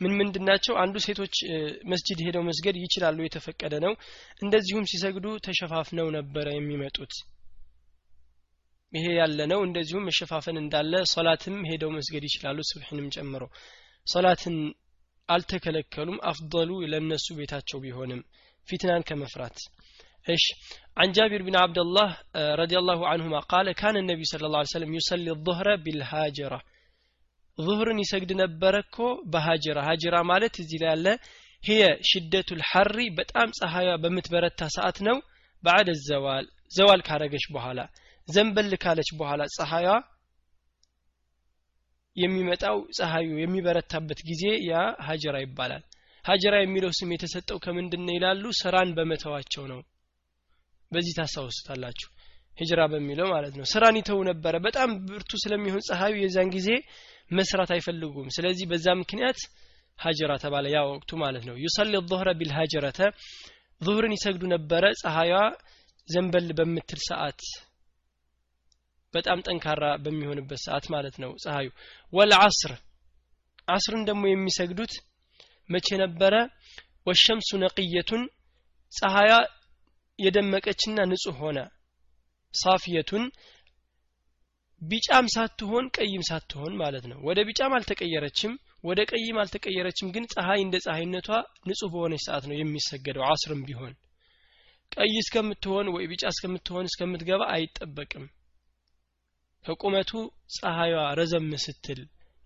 ምን 0.00 0.12
ምንድን 0.18 0.44
ናቸው? 0.48 0.74
አንዱ 0.82 0.96
ሴቶች 1.06 1.34
መስጂድ 1.84 2.18
ሄደው 2.26 2.42
መስገድ 2.42 2.76
ይችላሉ 2.78 3.18
የተፈቀደ 3.22 3.74
ነው። 3.84 3.92
እንደዚሁም 4.42 4.88
ሲሰግዱ 4.92 5.26
ተሸፋፍነው 5.46 6.08
ነበረ 6.16 6.46
የሚመጡት። 6.54 7.12
ይሄ 8.92 9.06
ያለ 9.18 9.40
ነው። 9.52 9.60
እንደዚሁም 9.66 10.06
መሸፋፈን 10.08 10.56
እንዳለ 10.62 10.92
ሶላትም 11.12 11.58
ሄደው 11.70 11.90
መስገድ 11.98 12.24
ይችላሉ 12.28 12.58
ስብሕንም 12.70 13.10
ጨምሮ። 13.16 13.42
ሶላትን 14.06 14.56
አልተከለከሉም 15.34 16.18
አፍضሉ 16.30 16.70
ለነሱ 16.92 17.26
ቤታቸው 17.38 17.78
ቢሆንም 17.84 18.20
ፊትናን 18.68 19.06
ከመፍራት 19.10 19.58
እሺ 20.34 20.46
عن 21.00 21.08
جابر 21.16 21.40
بن 21.48 21.54
عبد 21.64 21.78
الله 21.84 22.08
رضي 22.62 22.76
الله 22.82 23.00
عنهما 23.10 23.38
قال 23.52 23.66
كان 23.82 23.96
النبي 24.02 24.24
صلى 24.32 24.44
الله 24.46 24.60
عليه 24.60 24.74
وسلم 24.74 24.92
يصلي 25.00 25.30
الظهر 25.36 25.68
بالهاجرة 25.84 26.58
ظهرن 27.58 27.98
يسجد 28.04 28.30
نبركو 28.42 29.06
بهاجرة 29.32 29.80
هاجرة 29.88 30.18
ማለት 30.32 30.54
እዚህ 30.62 30.78
ላይ 30.82 30.90
ያለ 30.94 31.06
هي 31.62 31.80
شدة 32.10 32.48
الحر 32.56 32.96
በጣም 33.18 33.48
ፀሐያ 33.58 33.88
በምትበረታ 34.02 34.60
ሰዓት 34.76 34.98
ነው 35.06 35.16
بعد 35.64 35.86
الزوال 35.96 36.44
ዘዋል 36.76 37.00
ካረገች 37.08 37.44
በኋላ 37.54 37.80
ዘንበል 38.28 38.72
ካለች 38.84 39.08
በኋላ 39.20 39.42
ፀሐያ 39.56 39.88
የሚመጣው 42.20 42.76
ፀሐዩ 42.96 43.30
የሚበረታበት 43.40 44.20
ጊዜ 44.28 44.42
ያ 44.68 44.74
ሀጀራ 45.06 45.36
ይባላል። 45.44 45.82
ሀጀራ 46.24 46.54
የሚለው 46.60 46.90
ስም 46.98 47.10
የተሰጠው 47.14 47.58
ከምንድን 47.64 48.08
ይላሉ? 48.16 48.44
ስራን 48.60 48.90
በመተዋቸው 48.96 49.64
ነው። 49.72 49.80
በዚህ 50.92 51.14
ታስታውሱታላችሁ። 51.18 52.08
ህጅራ 52.58 52.80
በሚለው 52.92 53.26
ማለት 53.34 53.54
ነው። 53.58 53.64
ስራን 53.72 53.96
ይተው 54.00 54.18
ነበረ። 54.30 54.54
በጣም 54.66 54.90
ብርቱ 55.08 55.32
ስለሚሆን 55.44 55.84
ፀሐዩ 55.88 56.14
የዛን 56.22 56.48
ጊዜ 56.56 56.68
መስራት 57.30 57.70
አይፈልጉም። 57.76 58.28
ስለዚህ 58.36 58.64
በዛ 58.70 58.86
ምክንያት 59.02 59.38
ሀጀራ 59.98 60.32
ተባለ። 60.42 60.66
ያ 60.74 60.80
ወቅቱ 60.90 61.10
ማለት 61.22 61.44
ነው። 61.48 61.56
ዩሰሊ 61.64 61.94
ظهረ 62.10 62.28
ቢልሀጀረተ 62.38 63.00
ظهርን 63.80 64.14
ይሰግዱ 64.16 64.42
ነበረ። 64.54 64.84
ፀሐዩ 65.02 65.32
ዘንበል 66.08 66.48
በምትል 66.58 67.00
ሰዓት 67.08 67.40
በጣም 69.14 69.38
ጠንካራ 69.46 69.84
በሚሆንበት 70.02 70.60
ሰዓት 70.66 70.84
ማለት 70.94 71.16
ነው 71.22 71.30
ፀሐዩ። 71.42 71.68
ወልዓስር 72.12 72.72
አስርን 73.68 74.02
ደግሞ 74.08 74.24
የሚሰግዱት 74.28 74.92
መቼ 75.68 75.88
ነበረ? 76.02 76.34
ወሸምሱ 77.06 77.50
ነቅየቱን 77.62 78.22
ፀሐያ 78.92 79.32
የደመቀችና 80.18 80.98
ንጹህ 81.10 81.36
ሆነ። 81.42 81.58
ሳፊየቱን 82.54 83.24
ቢጫም 84.82 85.26
ሳትሆን 85.34 85.86
ቀይም 85.96 86.22
ሳትሆን 86.28 86.72
ማለት 86.82 87.04
ነው። 87.10 87.18
ወደ 87.28 87.38
ቢጫም 87.48 87.74
አልተቀየረችም 87.76 88.52
ወደ 88.84 89.00
ቀይም 89.10 89.38
አልተቀየረችም 89.42 90.12
ግን 90.14 90.24
ፀሐይ 90.32 90.60
እንደ 90.64 90.76
ፀሐይነቷ 90.84 91.28
ንጹህ 91.68 91.90
በሆነች 91.94 92.22
ሰዓት 92.26 92.44
ነው 92.50 92.56
የሚሰገደው። 92.58 93.24
አስርም 93.28 93.62
ቢሆን 93.68 93.92
ቀይ 94.92 95.12
እስከምትሆን 95.22 95.88
ወይ 95.94 96.04
ቢጫ 96.12 96.24
እስከምትሆን 96.32 96.88
እስከምትገባ 96.90 97.42
አይጠበቅም 97.54 98.24
ከቁመቱ 99.64 100.10
ፀሐይዋ 100.56 101.00
ረዘም 101.18 101.50
ስትል 101.64 102.00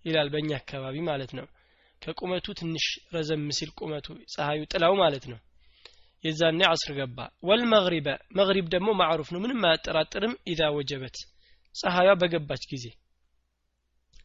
ይላል 0.05 0.27
በእኛ 0.33 0.49
አካባቢ 0.57 0.95
ማለት 1.09 1.31
ነው። 1.37 1.45
ከቁመቱ 2.01 2.47
ትንሽ 2.59 2.85
ረዘም 3.13 3.45
ሲል 3.57 3.69
ቁመቱ 3.79 4.07
ፀሐዩ 4.33 4.61
ጥላው 4.71 4.93
ማለት 5.01 5.25
ነው። 5.31 5.39
የዛኔ 6.23 6.59
አስር 6.69 6.91
ገባ። 6.97 7.17
ወልመግሪበ 7.47 8.07
መግሪብ 8.37 8.67
ደግሞ 8.73 8.89
ማዕሩፍ 9.01 9.29
ነው 9.33 9.39
ምንም 9.43 9.65
አያጠራጥርም 9.67 10.33
ኢዛ 10.47 10.61
ወጀበት። 10.77 11.17
ፀሐይዋ 11.75 12.11
በገባች 12.21 12.63
ጊዜ 12.71 12.85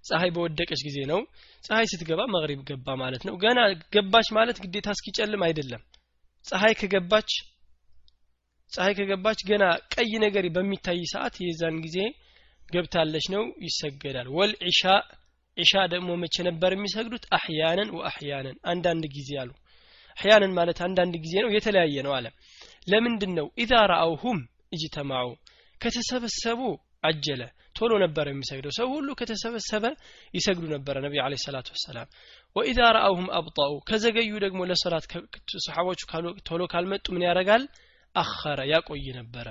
ፀሐይ 0.04 0.30
በወደቀች 0.34 0.80
ጊዜ 0.86 0.98
ነው። 1.10 1.20
ፀሐይ 1.64 1.86
ስትገባ 1.90 2.20
መግሪብ 2.34 2.60
ገባ 2.68 2.88
ማለት 3.02 3.22
ነው። 3.28 3.34
ገና 3.36 3.58
ገባች 3.94 4.28
ማለት 4.38 4.58
ግዴታ 4.64 4.88
እስኪጨልም 4.96 5.42
አይደለም። 5.46 5.82
ፀሐይ 6.44 6.74
ከገባች 6.80 7.30
ፀሐይ 8.72 8.94
ከገባች 8.98 9.40
ገና 9.48 9.64
ቀይ 9.94 10.12
ነገር 10.24 10.44
በሚታይ 10.56 11.00
ሰዓት 11.12 11.34
የዛን 11.40 11.76
ጊዜ 11.86 11.98
ገብታለች 12.70 13.26
ነው 13.34 13.44
ይሰገዳል። 13.66 14.28
ወልዒሻ 14.36 14.82
ዒሻ 15.56 15.72
ደግሞ 15.92 16.10
መቼ 16.22 16.36
ነበር 16.48 16.70
የሚሰግዱት? 16.74 17.24
አሕያነን 17.36 17.90
ወአሕያነን 17.96 18.56
አንዳንድ 18.72 19.04
ጊዜ 19.16 19.30
አሉ። 19.42 19.50
አሕያነን 20.16 20.52
ማለት 20.58 20.78
አንዳንድ 20.86 21.14
ጊዜ 21.24 21.34
ነው 21.44 21.50
የተለያየ 21.56 21.96
ነው 22.06 22.12
አለ። 22.18 22.26
ለምንድን 22.88 23.32
ነው 23.38 23.46
ኢዛ 23.62 23.72
ረአውሁም 23.92 24.38
እጅተማዑ 24.74 25.28
ከተሰበሰቡ 25.80 26.60
አጀለ። 27.04 27.42
ቶሎ 27.76 27.92
ነበር 28.02 28.26
የሚሰግደው። 28.28 28.72
ሰው 28.78 28.88
ሁሉ 28.94 29.08
ከተሰበሰበ 29.18 29.84
ይሰግዱ 30.34 30.64
ነበረ 30.74 30.96
ነቢ 31.04 31.14
አለ 31.24 31.34
ሰላቱ 31.44 31.68
ወሰላም። 31.76 32.08
ወኢዛ 32.56 32.80
ረአውሁም 32.96 33.28
አብጣኡ 33.38 33.72
ከዘገዩ 33.88 34.30
ደግሞ 34.44 34.60
ለሰላት 34.70 35.04
ሰሓቦቹ 35.66 36.00
ቶሎ 36.48 36.62
ካልመጡ 36.72 37.06
ምን 37.14 37.26
ያደርጋል 37.28 37.64
አኸረ 38.14 38.60
ያቆይ 38.72 39.06
ነበረ 39.18 39.46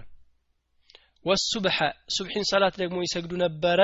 ወሱብሐ 1.26 1.78
ሱብሒን 2.16 2.46
ሰላት 2.52 2.76
ደግሞ 2.82 2.98
ይሰግዱ 3.06 3.34
ነበረ። 3.44 3.80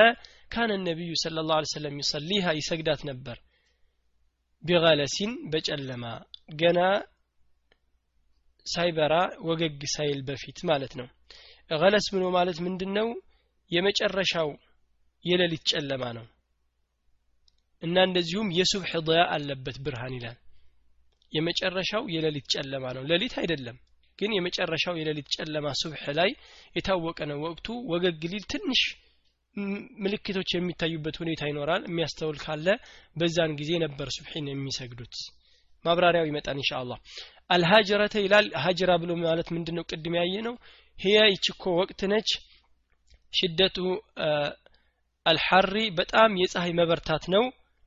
ካነ 0.51 0.71
ነቢዩ 0.81 1.11
ስለ 1.21 1.43
ላሁ 1.49 1.65
ሰለም 1.73 1.95
ይሰሊሃ 2.01 2.53
ይሰግዳት 2.59 3.01
ነበር። 3.09 3.37
ቢገለሲን 4.63 5.31
በጨለማ 5.51 6.03
ገና 6.59 6.79
ሳይበራ 8.65 9.13
ወገግ 9.47 9.81
ሳይል 9.95 10.19
በፊት 10.27 10.59
ማለት 10.69 10.93
ነው። 10.99 11.07
ገለስ 11.71 12.07
ብሎ 12.13 12.23
ማለት 12.37 12.57
ምንድን 12.65 12.91
ነው 12.97 13.07
የመጨረሻው 13.71 14.49
የሌሊት 15.25 15.63
ጨለማ 15.71 16.03
ነው። 16.17 16.25
እና 17.83 17.95
እንደዚሁም 18.07 18.49
የሱብሕ 18.57 18.91
ضያ 19.07 19.21
አለበት 19.35 19.77
ብርሃን 19.85 20.13
ይላል። 20.17 20.37
የመጨረሻው 21.31 22.03
የሌሊት 22.13 22.47
ጨለማ 22.53 22.85
ነው። 22.97 23.03
ሌሊት 23.11 23.33
አይደለም 23.41 23.77
ግን 24.19 24.31
የመጨረሻው 24.35 24.95
የሌሊት 24.99 25.27
ጨለማ 25.35 25.67
ሱብሕ 25.79 26.03
ላይ 26.19 26.29
የታወቀ 26.75 27.19
ነው። 27.31 27.39
ወቅቱ 27.45 27.67
ወገግ 27.91 28.21
ሊል 28.31 28.45
ትንሽ 28.53 28.81
ምልክቶች 30.03 30.49
የሚታዩበት 30.53 31.15
ሁኔታ 31.21 31.41
ይኖራል። 31.49 31.83
የሚያስተውል 31.87 32.37
ካለ 32.43 32.67
በዛን 33.15 33.51
ጊዜ 33.59 33.71
ነበር 33.85 34.07
ሱብሒን 34.15 34.47
የሚሰግዱት። 34.51 35.15
ማብራሪያው 35.85 36.27
ይመጣል 36.29 36.57
እንሻ 36.57 36.71
አላህ 36.79 36.97
አልሀጅረተ 37.49 38.15
ይላል። 38.23 38.47
ሀጅራ 38.63 38.91
ብሎ 39.01 39.11
ማለት 39.21 39.49
ምንድን 39.55 39.75
ነው 39.77 39.83
ቅድም 39.89 40.15
ያየ 40.19 40.35
ነው 40.47 40.55
ህያ 40.97 41.19
ይችኮ 41.33 41.63
ወቅት 41.79 42.01
ነች። 42.11 42.29
ሽደቱ 43.33 43.77
አልሐሪ 45.25 45.75
በጣም 45.99 46.31
የፀሐይ 46.41 46.73
መበርታት 46.79 47.23
ነው። 47.35 47.45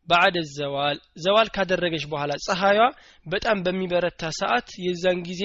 ባዕደ 0.08 0.38
ዘዋል። 0.52 0.98
ዘዋል 1.24 1.48
ካደረገች 1.54 2.04
በኋላ 2.12 2.32
ፀሐይዋ 2.46 2.84
በጣም 3.26 3.58
በሚበረታ 3.64 4.30
ሰዓት 4.38 4.68
የዛን 4.84 5.18
ጊዜ 5.26 5.42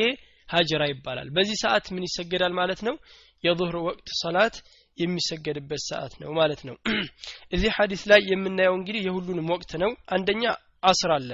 ሀጅራ 0.54 0.84
ይባላል። 0.90 1.28
በዚህ 1.36 1.58
ሰዓት 1.64 1.86
ምን 1.94 2.06
ይሰገዳል 2.08 2.54
ማለት 2.60 2.82
ነው? 2.88 2.96
የظهር 3.44 3.76
ወቅት 3.88 4.08
ሰላት 4.20 4.56
የሚሰገድበት 4.98 5.82
ሰዓት 5.90 6.14
ነው 6.22 6.32
ማለት 6.40 6.62
ነው። 6.68 6.76
እዚህ 7.56 7.72
ሐዲስ 7.78 8.04
ላይ 8.12 8.22
የምናየው 8.32 8.76
እንግዲህ 8.80 9.02
የሁሉንም 9.08 9.50
ወቅት 9.54 9.72
ነው። 9.84 9.92
አንደኛ 10.10 10.44
አስር 10.84 11.12
አለ። 11.16 11.30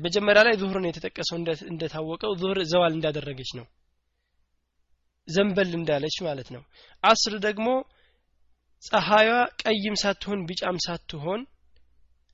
መጀመሪያ 0.00 0.40
ላይ 0.46 0.54
ዙሁርን 0.60 0.88
የተጠቀሰው 0.88 1.36
እንደታወቀው 1.70 2.32
ዙሁር 2.40 2.58
ዘዋል 2.70 2.92
እንዳደረገች 2.96 3.50
ነው። 3.58 3.66
ዘንበል 5.28 5.70
እንዳለች 5.78 6.16
ማለት 6.26 6.48
ነው። 6.54 6.62
አስር 7.04 7.34
ደግሞ 7.46 7.68
ፀሐይዋ 8.82 9.32
ቀይም 9.62 9.96
ሳትሆን 10.02 10.44
ቢጫም 10.48 10.76
ሳትሆን 10.84 11.40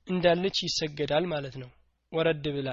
እንዳለች 0.07 0.57
ይሰገዳል 0.65 1.25
ማለት 1.33 1.55
ነው። 1.61 1.69
ወረድ 2.11 2.45
ብላ። 2.55 2.69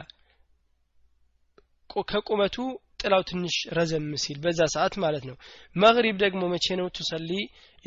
ከቁመቱ 2.10 2.56
ጥላው 3.01 3.21
ትንሽ 3.29 3.55
ረዘም 3.77 4.07
ሲል 4.23 4.37
በዛ 4.45 4.59
ሰዓት 4.75 4.95
ማለት 5.03 5.23
ነው 5.29 5.35
መግሪብ 5.83 6.15
ደግሞ 6.23 6.41
መቼ 6.53 6.67
ነው 6.79 6.87
ትሰሊ 6.97 7.31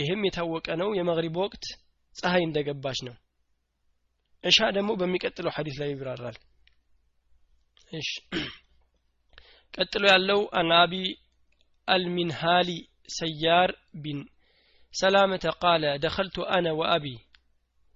ይህም 0.00 0.20
የታወቀ 0.28 0.68
ነው 0.82 0.90
የመግሪብ 0.98 1.36
ወቅት 1.44 1.64
ፀሐይ 2.16 2.44
እንደገባች 2.48 3.00
ነው 3.08 3.16
እሻ 4.44 4.68
ደግሞ 4.76 4.90
በሚቀጥለው 5.00 5.54
ሐዲስ 5.56 5.76
ላይ 5.80 5.90
ይብራራል 5.92 6.36
እሺ 8.00 8.10
ቀጥሎ 9.74 10.04
ያለው 10.12 10.40
አን 10.60 10.70
አቢ 10.82 10.94
المنهالي 11.88 12.78
سيار 13.10 13.76
بن 13.94 14.26
سلامة 14.94 15.54
قال 15.60 15.98
دخلت 15.98 16.38
أنا 16.38 16.72
وأبي 16.72 17.18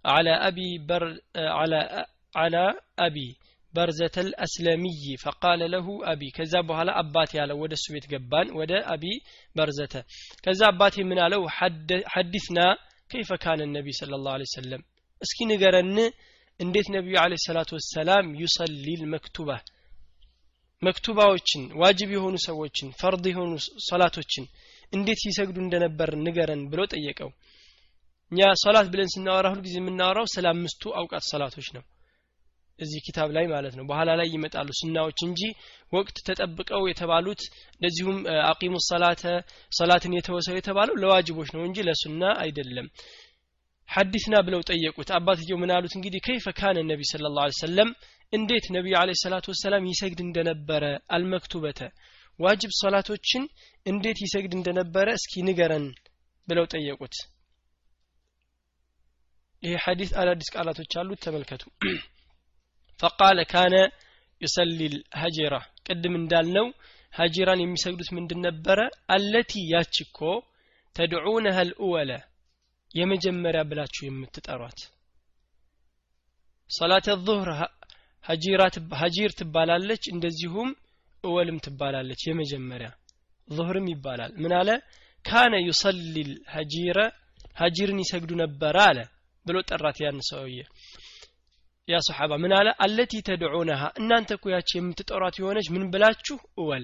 على 0.04 0.30
أبي 0.30 0.78
بر 0.80 1.04
على 1.36 2.06
على 2.34 2.74
أبي 2.98 3.36
በርዘተል 3.73 4.29
አስለሚይ 4.45 5.01
ፈቃለ 5.23 5.61
ለሁ 5.73 5.87
አቢ። 6.11 6.21
ከዛ 6.37 6.53
በኋላ 6.69 6.89
አባቴ 7.01 7.31
ያለው 7.39 7.57
ወደ 7.63 7.73
እሱ 7.77 7.85
ቤት 7.95 8.05
ገባን 8.11 8.47
ወደ 8.59 8.71
አቢ 8.93 9.03
በርዘተ። 9.55 9.93
ከዛ 10.43 10.61
አባቴ 10.71 10.95
ምን 11.09 11.19
አለው? 11.25 11.43
ሐዲስና 12.13 12.59
ከይፈ 13.09 13.29
ካነ 13.43 13.61
ነቢይ 13.75 13.95
ስለ 13.99 14.11
ላሁ 14.17 14.47
ሰለም 14.55 14.81
እስኪ 15.21 15.37
ንገረን 15.49 15.95
እንዴት 16.59 16.87
ነቢዩ 16.95 17.15
አለ 17.21 17.33
ሰላቱ 17.45 17.69
ወሰላም 17.77 18.25
ዩሰሊል 18.41 19.01
መክቱባ? 19.13 19.49
መክቱባዎችን 20.81 21.63
ዋጅብ 21.81 22.09
የሆኑ 22.15 22.35
ሰዎችን 22.45 22.89
ፈርድ 22.99 23.25
የሆኑ 23.29 23.51
ሰላቶችን 23.87 24.45
እንዴት 24.93 25.19
ሲሰግዱ 25.23 25.57
እንደነበር 25.63 26.09
ንገረን 26.25 26.61
ብሎ 26.71 26.81
ጠየቀው። 26.93 27.29
እኛ 28.31 28.39
ሰላት 28.63 28.87
ብለን 28.93 29.09
ስናወራ 29.13 29.47
ሁልጊዜ 29.53 29.75
የምናወራው 29.79 30.25
ስለ 30.33 30.45
አምስቱ 30.53 30.91
አውቃት 30.99 31.23
ሰላቶች 31.31 31.67
ነው። 31.75 31.83
እዚህ 32.79 32.99
ኪታብ 33.07 33.29
ላይ 33.37 33.45
ማለት 33.47 33.73
ነው። 33.77 33.85
በኋላ 33.89 34.09
ላይ 34.19 34.27
ይመጣሉ 34.33 34.69
ስናዎች 34.79 35.19
እንጂ 35.27 35.41
ወቅት 35.93 36.17
ተጠብቀው 36.27 36.83
የተባሉት 36.89 37.41
እንደዚሁም 37.75 38.17
አቂሙ 38.49 38.75
ሰላተ 38.89 39.23
ሰላትን 39.71 40.15
የተወሰው 40.17 40.57
የተባለው 40.57 40.97
ለዋጅቦች 41.03 41.49
ነው 41.55 41.63
እንጂ 41.65 41.79
ለሱና 41.87 42.23
አይደለም። 42.43 42.87
ሐዲስና 43.89 44.35
ብለው 44.47 44.61
ጠየቁት። 44.69 45.09
አባትየው 45.17 45.57
ምን 45.61 45.71
አሉት? 45.75 45.93
እንግዲህ 45.97 46.21
ከይፈ 46.25 46.47
ካነ 46.57 46.77
ነቢ 46.89 47.01
ስለ 47.11 47.31
ላ 47.35 47.45
ሰለም 47.61 47.89
እንዴት 48.33 48.65
ነቢዩ 48.75 48.93
አለ 48.99 49.11
ሰላቱ 49.21 49.45
ወሰላም 49.53 49.87
ይሰግድ 49.91 50.19
እንደነበረ 50.25 50.83
አልመክቱበተ 51.15 51.79
ዋጅብ 52.39 52.71
ሰላቶችን 52.81 53.43
እንዴት 53.85 54.19
ይሰግድ 54.25 54.53
እንደነበረ 54.57 55.07
እስኪ 55.17 55.41
ንገረን 55.47 55.85
ብለው 56.47 56.65
ጠየቁት። 56.73 57.15
ይሄ 59.63 59.73
ሐዲስ 59.85 60.11
አዳዲስ 60.21 60.49
ቃላቶች 60.53 60.93
አሉት። 60.99 61.19
ተመልከቱ 61.25 61.63
ፈቃለ 62.99 63.39
ካነ 63.51 63.75
ዩሰሊ 64.41 64.79
ሀጀራ 65.21 65.55
ቅድም 65.87 66.13
እንዳልነው 66.19 66.67
ሀጂራን 67.13 67.61
የሚሰግዱት 67.63 68.09
ምንድን 68.17 68.39
ነበረ? 68.47 68.79
አለቲ 69.09 69.51
ያችኮ 69.73 70.19
ተድዑነሃ 70.95 71.57
ልእወለ 71.69 72.11
የመጀመሪያ 72.91 73.61
ብላችሁ 73.69 74.03
የምትጠሯት። 74.07 74.79
ሰላተ 76.69 77.07
ዙህር 77.25 77.49
ሀጂር 79.01 79.31
ትባላለች 79.39 80.03
እንደዚሁም 80.13 80.69
እወልም 81.23 81.57
ትባላለች 81.65 82.21
የመጀመሪያ 82.27 82.89
ዙህርም 83.47 83.87
ይባላል። 83.93 84.31
ምን 84.43 84.53
አለ? 84.59 84.69
ካነ 85.25 85.53
ዩሰሊ 85.67 86.15
ሀጂረ 86.55 86.97
ሀጂርን 87.57 87.99
ይሰግዱ 88.03 88.31
ነበረ 88.43 88.75
አለ 88.89 88.99
ብሎ 89.45 89.57
ጠራት 89.69 89.97
ያን 90.03 90.19
ሰውዬ 90.29 90.57
ያ 91.89 91.97
ሰሓባ 92.07 92.31
ምን 92.41 92.51
አለ 92.55 92.69
አለቲ 92.83 93.13
ተድዑነሃ 93.27 93.81
እናንተ 93.99 94.29
እኮ 94.37 94.45
ያች 94.53 94.69
የምትጠሯት 94.75 95.35
የሆነች 95.39 95.67
ምን 95.73 95.83
ብላችሁ? 95.93 96.37
እወል። 96.59 96.83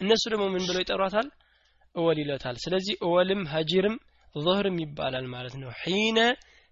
እነሱ 0.00 0.22
ደግሞ 0.32 0.44
ምን 0.54 0.64
ብለው 0.68 0.82
ይጠሯታል? 0.84 1.28
እወል 1.94 2.18
ይለታል። 2.22 2.56
ስለዚህ 2.64 2.94
እወልም 3.06 3.42
ሀጂርም 3.52 3.96
ظهርም 4.34 4.76
ይባላል 4.84 5.26
ማለት 5.34 5.54
ነው። 5.62 5.70
ሒነ 5.82 6.18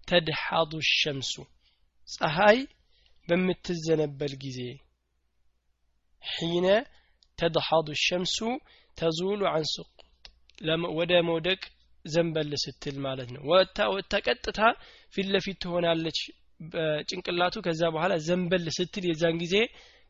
ተድሓዱ 0.08 0.72
ሸምሱ 0.92 1.32
ፀሐይ 2.08 2.58
በምትዘነበል 3.28 4.32
ጊዜ። 4.44 4.58
ሒነ 6.22 6.66
ተድሓዱ 7.38 7.88
ሸምሱ 8.04 8.38
ተዙሉ 8.96 9.40
አን 9.52 9.64
ሱቁጥ 9.72 9.98
ወደ 10.98 11.12
መውደቅ 11.28 11.60
ዘንበል 12.04 12.52
ስትል 12.62 12.96
ማለት 13.06 13.28
ነው። 13.34 13.42
ወጥታ 13.50 13.78
ወጥታ 13.94 14.14
ቀጥታ 14.26 14.60
ፊት 15.14 15.26
ለፊት 15.32 15.56
ትሆናለች 15.62 16.18
በጭንቅላቱ 16.72 17.54
ከዛ 17.66 17.82
በኋላ 17.94 18.12
ዘንበል 18.26 18.66
ስትል 18.76 19.04
የዛን 19.08 19.36
ጊዜ 19.42 19.54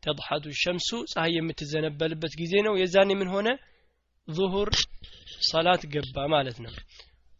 ተድሓዱ 0.03 0.45
ሸምሱ 0.61 0.89
ፀሐይ 1.11 1.33
የምትዘነበልበት 1.37 2.33
ጊዜ 2.41 2.53
ነው። 2.67 2.73
የዛን 2.81 3.11
ምን 3.19 3.29
ሆነ? 3.33 3.47
ዙሁር 4.27 4.69
ሰላት 5.47 5.81
ገባ 5.93 6.25
ማለት 6.33 6.57
ነው። 6.65 6.73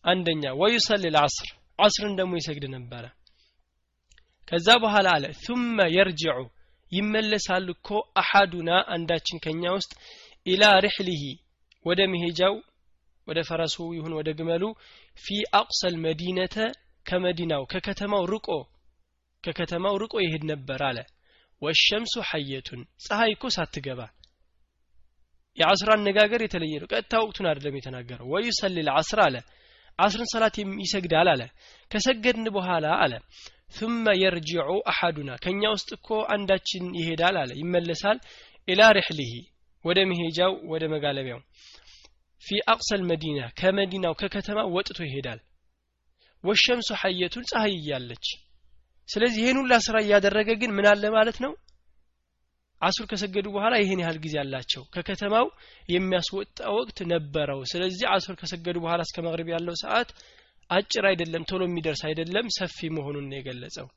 አንደኛ 0.06 0.43
ወዩሰል 0.62 1.04
ልዓስር 1.08 1.49
ዓስርን 1.80 2.13
ደግሞ 2.19 2.34
ይሰግድ 2.39 2.65
ነበረ። 2.76 3.04
ከዛ 4.47 4.67
በኋላ 4.84 5.08
አለ 5.17 5.26
ثመ 5.43 5.86
የርጅዑ 5.95 6.39
ይመለሳል 6.91 7.67
እኮ 7.73 7.89
አሐዱና 8.21 8.71
አንዳችን 8.95 9.41
ከኛ 9.45 9.63
ውስጥ 9.78 9.91
ኢላ 10.45 10.63
ሪሕሊሂ 10.86 11.23
ወደ 11.86 12.02
መሄጃው 12.12 12.56
ወደ 13.28 13.39
ፈረሱ 13.47 13.76
ይሁን 13.97 14.13
ወደ 14.19 14.30
ግመሉ 14.39 14.63
ፊ 15.17 15.28
አቅሰል 15.60 15.95
መዲነተ 16.06 16.56
ከመዲናው 17.06 17.63
ከከተማው 17.71 18.23
ርቆ 18.34 18.47
ከከተማው 19.44 19.96
ርቆ 20.02 20.14
ይሄድ 20.24 20.44
ነበር 20.52 20.81
አለ 20.88 20.98
ወሸምሱ 21.62 22.14
ሐየቱን 22.31 22.81
ፀሐይ 23.04 23.33
እኮ 23.37 23.46
ሳትገባ 23.57 24.00
የአስር 25.59 25.88
አነጋገር 25.94 26.40
የተለየ 26.44 26.74
ነው 26.83 26.88
ቀጥታ 26.92 27.12
ወቅቱን 27.22 27.46
አይደለም 27.50 27.76
የተናገረው 27.78 28.26
ወዩሰል 28.33 28.76
ልዓስር 28.88 29.20
አለ 29.26 29.37
አስርን 29.98 30.28
ሰላት 30.33 30.57
ይሰግዳል 30.85 31.28
አለ 31.33 31.42
ከሰገድን 31.90 32.48
በኋላ 32.57 32.87
አለ 33.04 33.14
ثم 33.70 34.04
يرجع 34.16 34.66
أحدنا 34.92 35.35
ከኛ 35.44 35.62
ውስጥ 35.74 35.90
እኮ 35.96 36.09
አንዳችን 36.35 36.85
ይሄዳል 37.00 37.37
አለ 37.42 37.50
ይመለሳል 37.61 38.18
ኢላ 38.68 38.83
ሪሕሊሂ 38.98 39.33
ወደ 39.85 39.98
መሄጃው 40.11 40.52
ወደ 40.72 40.85
መጋለቢያው 40.92 41.40
ፊ 42.42 42.59
አቅሰል 42.72 43.02
መዲና 43.11 43.38
ከመዲናው 43.61 44.14
ከከተማ 44.20 44.59
ወጥቶ 44.76 44.98
ይሄዳል 45.09 45.40
ወሸምሱ 46.44 46.88
ሐየቱን 47.02 47.44
ፀሐይ 47.50 47.74
እያለች 47.81 48.26
ስለዚህ 49.09 49.39
ይህን 49.43 49.57
ሁላ 49.61 49.73
ስራ 49.85 49.95
እያደረገ 50.03 50.49
ግን 50.61 50.71
ምን 50.75 50.85
አለ 50.91 51.03
ማለት 51.15 51.37
ነው? 51.45 51.51
አሱር 52.81 53.05
ከሰገዱ 53.11 53.47
በኋላ 53.55 53.73
ይህን 53.81 53.99
ያህል 54.03 54.17
ጊዜ 54.23 54.35
አላቸው። 54.41 54.83
ከከተማው 54.93 55.45
የሚያስወጣ 55.89 56.57
ወቅት 56.77 56.97
ነበረው። 57.11 57.59
ስለዚህ 57.71 58.05
አሱር 58.15 58.35
ከሰገዱ 58.39 58.77
በኋላ 58.83 59.01
እስከ 59.07 59.17
መግሪብ 59.27 59.49
ያለው 59.53 59.75
ሰዓት 59.83 60.09
አጭር 60.69 61.05
አይደለም 61.09 61.43
ቶሎ 61.49 61.61
የሚደርስ 61.67 62.01
አይደለም 62.09 62.45
ሰፊ 62.57 62.89
መሆኑን 62.97 63.25
ነው 63.29 63.37
የገለጸው። 63.37 63.87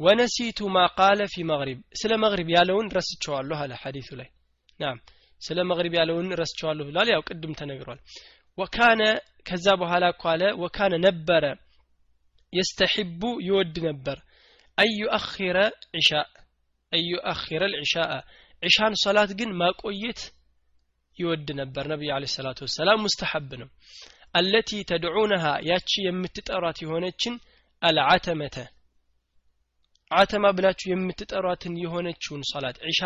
ወነሲቱ 0.00 0.68
ማ 0.74 0.82
ቃለ 0.98 1.20
ፊ 1.32 1.42
መግሪብ 1.50 1.78
ስለ 2.00 2.12
መግሪብ 2.22 2.48
ያለውን 2.56 2.86
ረስቸዋለሁ 2.98 3.56
አለ 3.62 3.72
ሐዲሱ 3.82 4.10
ላይ። 4.20 4.28
ናም 4.80 4.98
ስለ 5.42 5.58
መግሪብ 5.70 5.94
ያለውን 5.98 6.28
ረስቸዋለሁ 6.40 6.84
ብሏል። 6.88 7.08
ያው 7.14 7.22
ቅድም 7.28 7.52
ተነግሯል። 7.60 8.00
ወካነ 8.58 9.02
ከዛ 9.48 9.66
በኋላ 9.82 10.04
አለ 10.32 10.42
ወካነ 10.62 10.94
ነበረ 11.06 11.44
የስተሒቡ 12.52 13.22
ይወድ 13.46 13.76
ነበር። 13.86 14.18
አዩ 14.78 15.00
አኺረ 15.18 15.58
ዒሻ 15.96 16.10
አዩ 16.92 17.10
አኺረ 17.32 17.62
ልዒሻአ 17.72 18.12
ዒሻን 18.62 18.94
ሰላት 19.02 19.30
ግን 19.38 19.50
ማቆየት 19.60 20.20
ይወድ 21.18 21.48
ነበር። 21.60 21.84
ነቢዩ 21.92 22.10
አለ 22.16 22.24
ሰላቱ 22.34 22.58
ወሰላም 22.66 23.02
ሙስተሐብ 23.04 23.50
ነው። 23.60 23.68
አለቲ 24.34 24.70
ተድዑነሃ 24.90 25.44
ያቺ 25.68 25.90
የምትጠሯት 26.06 26.78
የሆነችን 26.84 27.34
አልዓተመተ። 27.82 28.56
አተማ 30.10 30.44
ብላችሁ 30.56 30.88
የምትጠሯትን 30.90 31.74
የሆነችውን 31.82 32.42
ሰላት 32.50 32.76
ዒሻ 32.86 33.02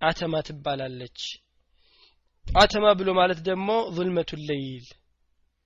አተማ 0.00 0.34
ትባላለች። 0.46 1.18
አተማ 2.46 2.84
ብሎ 2.98 3.10
ማለት 3.18 3.40
ደግሞ 3.48 3.68
ظልመቱ 3.96 4.30
ለይል 4.48 4.86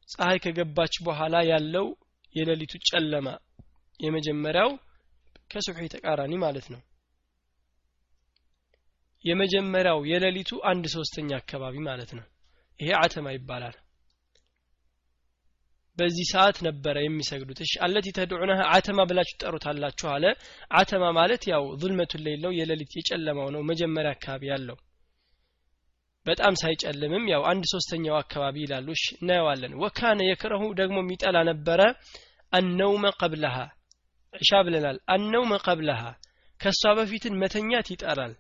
ፀሐይ 0.09 0.39
ከገባች 0.45 0.95
በኋላ 1.07 1.37
ያለው 1.53 1.87
የሌሊቱ 2.35 2.75
ጨለማ 2.89 3.29
የመጀመሪያው 4.01 4.71
ከሱብሒ 5.51 5.85
ተቃራኒ 5.93 6.35
ማለት 6.43 6.67
ነው። 6.75 6.81
የመጀመሪያው 9.25 10.01
የሌሊቱ 10.11 10.51
አንድ 10.71 10.85
ሶስተኛ 10.95 11.31
አካባቢ 11.39 11.77
ማለት 11.89 12.11
ነው። 12.19 12.25
ይሄ 12.81 12.91
አተማ 13.01 13.27
ይባላል። 13.35 13.77
በዚህ 15.99 16.27
ሰዓት 16.33 16.57
ነበረ 16.67 16.97
የሚሰግዱት። 17.03 17.61
እሺ 17.65 17.75
አለቲ 17.85 18.07
ተድዑነሃ 18.17 18.61
አተማ 18.75 18.99
ብላችሁ 19.11 19.37
ጠሩታላችሁ 19.43 20.09
አለ። 20.15 20.25
አተማ 20.73 21.05
ማለት 21.19 21.45
ያው 21.53 21.65
ዙልመቱ 21.81 22.13
ሌለው 22.27 22.53
የሌሊት 22.59 22.93
የጨለማው 22.99 23.49
ነው 23.55 23.63
መጀመሪያ 23.71 24.13
አካባቢ 24.17 24.45
ያለው 24.53 24.77
በጣም 26.27 26.55
ሳይጨልምም 26.61 27.25
ያው 27.33 27.43
አንድ 27.51 27.65
ሶስተኛው 27.73 28.17
አካባቢ 28.21 28.57
ይላሉ። 28.65 28.89
እናየዋለን። 29.17 29.75
ወካነ 29.83 30.21
የክረሁ 30.29 30.63
ደግሞ 30.81 30.97
የሚጠላ 31.03 31.37
ነበረ። 31.51 31.81
አነውመ 32.53 33.07
ቀብለሃ 33.21 33.57
እሻ 34.35 34.51
ብለናል። 34.67 34.99
አነውመ 35.15 35.53
ቀብለሃ 35.67 36.03
ከእሷ 36.61 36.83
በፊትን 36.99 37.35
መተኛት 37.41 37.87
ይጠላል 37.93 38.35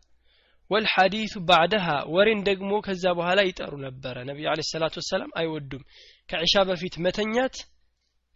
ወልሐዲቱ 0.70 1.34
ባዕደሃ 1.48 1.86
ወሬን 2.14 2.40
ደግሞ 2.48 2.70
ከዛ 2.86 3.04
በኋላ 3.18 3.40
ይጠሩ 3.48 3.72
ነበረ። 3.84 4.16
ነቢዩ 4.28 4.46
አለ 4.52 4.60
ሰላቱ 4.70 4.94
ወሰላም 5.00 5.30
አይወዱም። 5.40 5.82
ከዒሻ 6.28 6.54
በፊት 6.68 6.94
መተኛት 7.04 7.56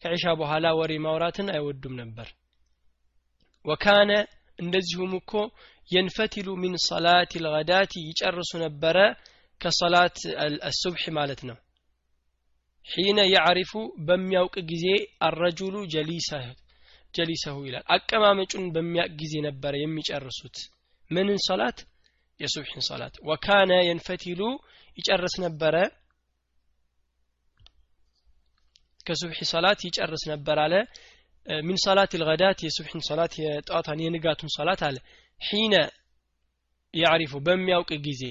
ከዒሻ 0.02 0.24
በኋላ 0.40 0.66
ወሬ 0.80 0.92
ማውራትን 1.04 1.48
አይወዱም 1.54 1.94
ነበር። 2.02 2.28
ወካነ 3.64 4.10
እንደዚሁም 4.58 5.12
እኮ 5.20 5.32
የንፈቲሉ 5.88 6.48
ሚን 6.62 6.74
ሰላት 6.86 7.32
ልገዳቲ 7.44 7.92
ይጨርሱ 8.08 8.50
ነበረ 8.64 8.96
ከሰላት 9.60 10.18
አሱብሕ 10.68 11.04
ማለት 11.18 11.40
ነው። 11.48 11.56
ሒነ 12.86 13.20
ያዕሪፉ 13.28 13.72
በሚያውቅ 14.06 14.56
ጊዜ 14.70 14.86
አረጁሉ 15.26 15.74
ጀሊሰሁ 17.14 17.56
ይላል። 17.66 17.84
አቀማመጩን 17.94 18.64
በሚያውቅ 18.74 19.14
ጊዜ 19.22 19.34
ነበረ 19.46 19.72
የሚጨርሱት። 19.78 20.56
ምንን 21.10 21.38
ሰላት? 21.46 21.78
የሱብሕን 22.40 22.82
ሰላት። 22.88 23.14
ወካነ 23.28 23.70
የንፈቲሉ 23.86 24.40
ይጨርስ 24.98 25.34
ነበረ። 25.44 25.74
ከሱብሒ 29.06 29.40
ሰላት 29.50 29.80
ይጨርስ 29.86 30.22
ነበር 30.32 30.58
አለ። 30.64 30.74
ሚን 31.62 31.78
ሰላት 31.84 32.12
ልገዳት 32.20 32.58
የሱብሒን 32.64 33.02
ሰላት 33.08 33.32
የጠዋቷን 33.40 34.02
የንጋቱን 34.04 34.50
ሰላት 34.56 34.80
አለ። 34.88 34.96
ሒነ 35.40 35.74
ያዕሪፉ 36.94 37.32
በሚያውቅ 37.46 37.90
ጊዜ 38.06 38.22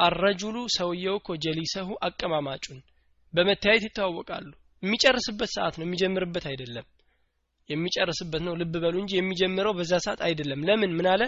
አረጁሉ 0.00 0.56
ሰውየው 0.76 1.16
እኮ 1.20 1.36
ጀሊሰሁ 1.44 1.88
አቀማማጩን 2.06 2.78
በመታየት 3.32 3.84
ይተዋወቃሉ። 3.86 4.50
የሚጨርስበት 4.82 5.50
ሰዓት 5.56 5.74
ነው 5.78 5.84
የሚጀምርበት 5.86 6.44
አይደለም። 6.50 6.86
የሚጨርስበት 7.68 8.42
ነው 8.46 8.54
ልብ 8.60 8.74
በሉ 8.82 8.94
እንጂ 9.02 9.12
የሚጀምረው 9.16 9.72
በዛ 9.78 9.92
ሰዓት 10.04 10.20
አይደለም። 10.26 10.60
ለምን? 10.68 10.92
ምን 10.98 11.06
አለ? 11.12 11.22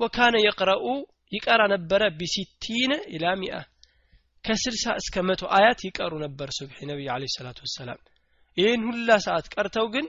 ወካነ 0.00 0.34
የቅረኡ 0.42 0.84
ይቀራ 1.32 1.62
ነበረ 1.72 2.02
ቢሲቲነ 2.18 2.92
ኢላ 3.14 3.26
ሚአ። 3.40 3.56
ከስልሳ 4.44 4.84
እስከ 5.00 5.16
መቶ 5.28 5.42
አያት 5.56 5.80
ይቀሩ 5.86 6.12
ነበር 6.24 6.48
ሱብሒ 6.58 6.78
ነቢዩ 6.90 7.08
አለ 7.14 7.24
ሰላቱ 7.34 7.58
ወሰላም። 7.66 7.98
ይህን 8.56 8.82
ሁላ 8.88 9.10
ሰዓት 9.26 9.46
ቀርተው 9.54 9.86
ግን 9.94 10.06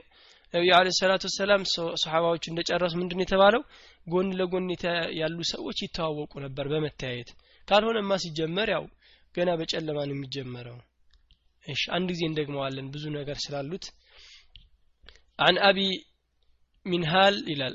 ነቢዩ 0.53 0.71
አለ 0.77 0.87
ሰላቱ 0.99 1.23
ወሰላም 1.29 1.63
ሰሓባዎቹ 2.03 2.43
እንደጨረሱ 2.51 2.93
ምንድን 3.01 3.21
የተባለው 3.23 3.63
ጎን 4.13 4.27
ለጎን 4.39 4.67
ያሉ 5.21 5.39
ሰዎች 5.53 5.79
ይተዋወቁ 5.85 6.33
ነበር 6.45 6.67
በመተያየት 6.73 7.31
ካልሆነማ 7.67 8.17
ሲጀመር 8.25 8.69
ያው 8.75 8.85
ገና 9.35 9.49
በጨለማ 9.61 9.97
ነው 10.09 10.15
የሚጀመረው 10.17 10.77
እሺ 11.65 11.83
አንድ 11.97 12.07
ጊዜ 12.13 12.21
እንደግመዋለን 12.31 12.89
ብዙ 12.95 13.05
ነገር 13.19 13.39
ስላሉት 13.45 13.85
عن 15.39 15.57
أبي 15.69 15.89
منهال 16.85 17.35
إلى 17.51 17.65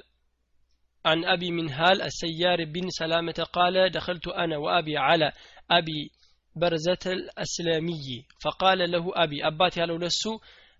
عن 1.05 1.25
أبي 1.25 1.51
منهال 1.51 2.03
السيار 2.03 2.65
بن 2.65 2.89
سلامة 2.91 3.39
قال 3.53 3.91
دخلت 3.91 4.29
أنا 4.29 4.57
وأبي 4.57 4.97
على 4.99 5.29
أبي 5.71 6.11
برزة 6.57 7.05
الأسلامي 7.07 8.07
فقال 8.45 8.91
له 8.91 9.05
أبي 9.25 9.47
أبات 9.47 9.77
يالو 9.77 9.97
لسو 9.97 10.33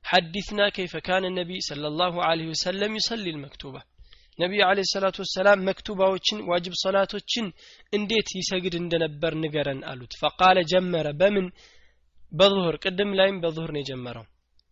ሐዲስና 0.06 0.62
ከይፈ 0.76 0.96
ካነ 1.06 1.26
ነቢይ 1.38 1.62
ሰለላሁ 1.68 2.14
ዐለይሂ 2.28 2.48
ወሰለም 2.52 2.94
ዩሰሊ 2.98 3.26
ልመክቱባ። 3.28 3.76
ነቢዩ 4.40 4.60
ዐለይሂ 4.68 4.88
ሰላቱ 4.92 5.18
ወሰላም 5.24 5.64
መክቱባዎችን 5.68 6.40
ዋጅብ 6.50 6.74
ሰላቶችን 6.82 7.46
እንዴት 7.94 8.30
ይሰግድ 8.40 8.76
እንደነበር 8.80 9.34
ንገረን 9.42 9.82
አሉት። 9.92 10.14
ፈቃለ 10.22 10.58
ጀመረ 10.72 11.08
በምን? 11.22 11.48
በዙሁር 12.32 12.76
ቅድም 12.84 13.12
ላይም 13.20 13.38
በዙሁር 13.44 13.72
ነው 13.76 13.82
የጀመረው። 13.82 14.26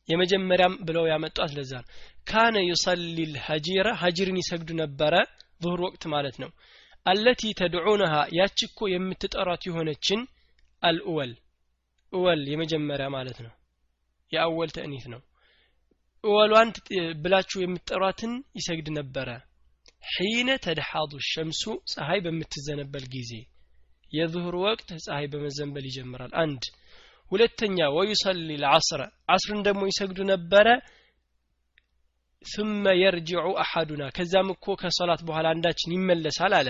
የመጀመሪያም 0.09 0.73
ብለው 0.87 1.05
ያመጧት 1.11 1.51
ለዛ 1.57 1.71
ነው። 1.81 1.89
ካነ 2.27 2.55
ዩሰሊ 2.67 3.17
ልሀጂረ 3.33 3.87
ሀጂርን 4.01 4.39
ይሰግዱ 4.41 4.69
ነበረ 4.81 5.13
ዙሁር 5.63 5.81
ወቅት 5.85 6.03
ማለት 6.13 6.37
ነው። 6.43 6.51
አለቲ 7.05 7.41
ተድዑነሃ 7.59 8.13
ያችኮ 8.37 8.87
የምትጠሯት 8.91 9.63
የሆነችን 9.67 10.21
አልእወል 10.83 11.33
እወል 12.13 12.41
የመጀመሪያ 12.51 13.07
ማለት 13.15 13.37
ነው። 13.45 13.53
የአወል 14.32 14.70
ተእኒት 14.76 15.06
ነው 15.14 15.20
እወሏን 16.24 16.70
ብላችሁ 17.22 17.58
የምትጠሯትን 17.62 18.32
ይሰግድ 18.58 18.88
ነበረ 18.98 19.28
ሒነ 20.12 20.50
ተድሓዱ 20.66 21.12
ሸምሱ 21.30 21.62
ፀሐይ 21.92 22.20
በምትዘነበል 22.24 23.04
ጊዜ 23.14 23.32
የዙሁር 24.12 24.54
ወቅት 24.66 24.88
ፀሐይ 25.04 25.26
በመዘንበል 25.32 25.84
ይጀምራል 25.88 26.32
አንድ 26.42 26.62
ሁለተኛ 27.32 27.78
ወዩሰሊ 27.96 28.48
ልዓስረ 28.62 29.02
አስርን 29.34 29.60
ደግሞ 29.68 29.82
ይሰግዱ 29.90 30.20
ነበረ 30.32 30.68
ثم 32.44 32.84
يرجع 32.96 33.42
أحدنا 33.64 34.06
ከዛም 34.16 34.48
እኮ 34.54 34.66
ከሶላት 34.80 35.20
በኋላ 35.28 35.46
አንዳችን 35.54 35.94
ይመለሳል 35.96 36.52
አለ 36.58 36.68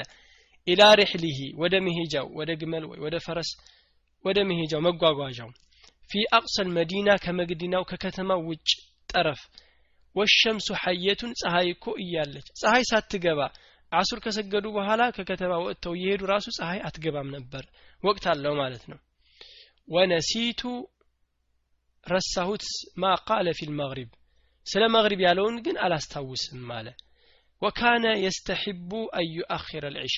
ኢላ 0.67 0.83
ሪሕሊሂ 1.01 1.39
ወደ 1.63 1.75
መሄጃው 1.87 2.27
ወደ 2.39 2.51
ግመል 2.61 2.85
ወይ 2.91 2.99
ወደ 3.05 3.17
ፈረስ 3.27 3.51
ወደ 4.25 4.39
መሄጃው 4.49 4.81
መጓጓዣው 4.87 5.51
ፊ 6.10 6.24
አቅሰል 6.38 6.68
መዲና 6.76 7.10
ከመዲናው 7.24 7.84
ከከተማው 7.90 8.42
ውጭ 8.50 8.70
ጠረፍ። 9.10 9.42
ወሸምሱ 10.16 10.68
ሐየቱን 10.82 11.32
ፀሐይ 11.40 11.68
እኮ 11.74 11.86
እያለች 12.02 12.48
ፀሐይ 12.60 12.84
ሳትገባ 12.90 13.40
አሱር 13.92 14.20
ከሰገዱ 14.24 14.66
በኋላ 14.76 15.02
ከከተማ 15.16 15.54
ወጥተው 15.64 15.94
እየሄዱ 15.98 16.22
ራሱ 16.32 16.46
ፀሐይ 16.58 16.80
አትገባም 16.88 17.30
ነበር። 17.36 17.64
ወቅት 18.04 18.26
አለው 18.32 18.54
ማለት 18.62 18.84
ነው። 18.92 19.00
ወነሲቱ 19.88 20.62
ረሳሁት 22.06 22.64
ማ 23.02 23.14
ቃለ 23.28 23.48
ፊ 23.58 23.68
ልመግሪብ 23.70 24.10
ስለ 24.66 24.84
መግሪብ 24.96 25.20
ያለውን 25.26 25.56
ግን 25.66 25.76
አላስታውስም 25.86 26.70
አለ። 26.78 26.88
ወካነ 27.62 28.06
የስተሒቡ 28.24 28.90
አን 29.18 29.28
ዩአኪረ 29.36 29.86
ልዕሻ 29.96 30.18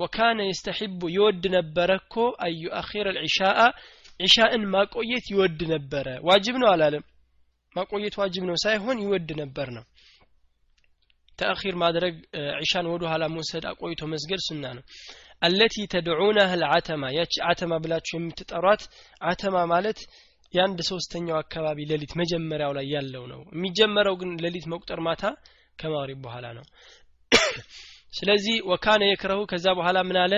ወካነ 0.00 0.40
የስተሒቡ 0.48 1.00
ይወድ 1.14 1.44
ነበረ 1.56 1.90
እኮ 2.00 2.14
አን 2.44 2.54
ዩአኪረ 2.62 3.06
ልዕሻአ 3.18 3.58
ዒሻእን 4.20 4.64
ማቆየት 4.72 5.26
ይወድ 5.32 5.60
ነበረ። 5.72 6.06
ዋጅብ 6.28 6.56
ነው 6.62 6.68
አላለም። 6.72 7.04
ማቆየት 7.74 8.14
ዋጅብ 8.20 8.44
ነው 8.48 8.56
ሳይሆን 8.64 8.98
ይወድ 9.04 9.28
ነበር 9.40 9.68
ነው። 9.76 9.84
ተአኺር 11.38 11.76
ማድረግ 11.82 12.14
ዒሻን 12.62 12.86
ወደ 12.92 13.02
ኋላ 13.10 13.24
መውሰድ 13.34 13.64
አቆይቶ 13.70 14.02
መስገድ 14.12 14.40
ሱና 14.46 14.64
ነው። 14.78 14.84
አለቲ 15.42 15.74
ተድዑናህ 15.92 16.50
ልዓተማ 16.62 17.02
ያቺ 17.16 17.34
አተማ 17.50 17.72
ብላችሁ 17.82 18.16
የምትጠሯት 18.18 18.82
አተማ 19.22 19.56
ማለት 19.72 20.00
የአንድ 20.54 20.78
ሶስተኛው 20.90 21.36
አካባቢ 21.40 21.78
ሌሊት 21.90 22.12
መጀመሪያው 22.20 22.72
ላይ 22.78 22.86
ያለው 22.94 23.24
ነው። 23.32 23.40
የሚጀመረው 23.54 24.14
ግን 24.20 24.30
ሌሊት 24.44 24.66
መቁጠር 24.72 25.00
ማታ 25.06 25.22
ከማሪብ 25.78 26.18
በኋላ 26.24 26.46
ነው። 26.58 26.64
ስለዚህ 28.18 28.56
ወካነ 28.70 29.02
የክረሁ 29.08 29.40
ከዛ 29.50 29.66
በኋላ 29.78 29.98
ምን 30.08 30.18
አለ? 30.22 30.34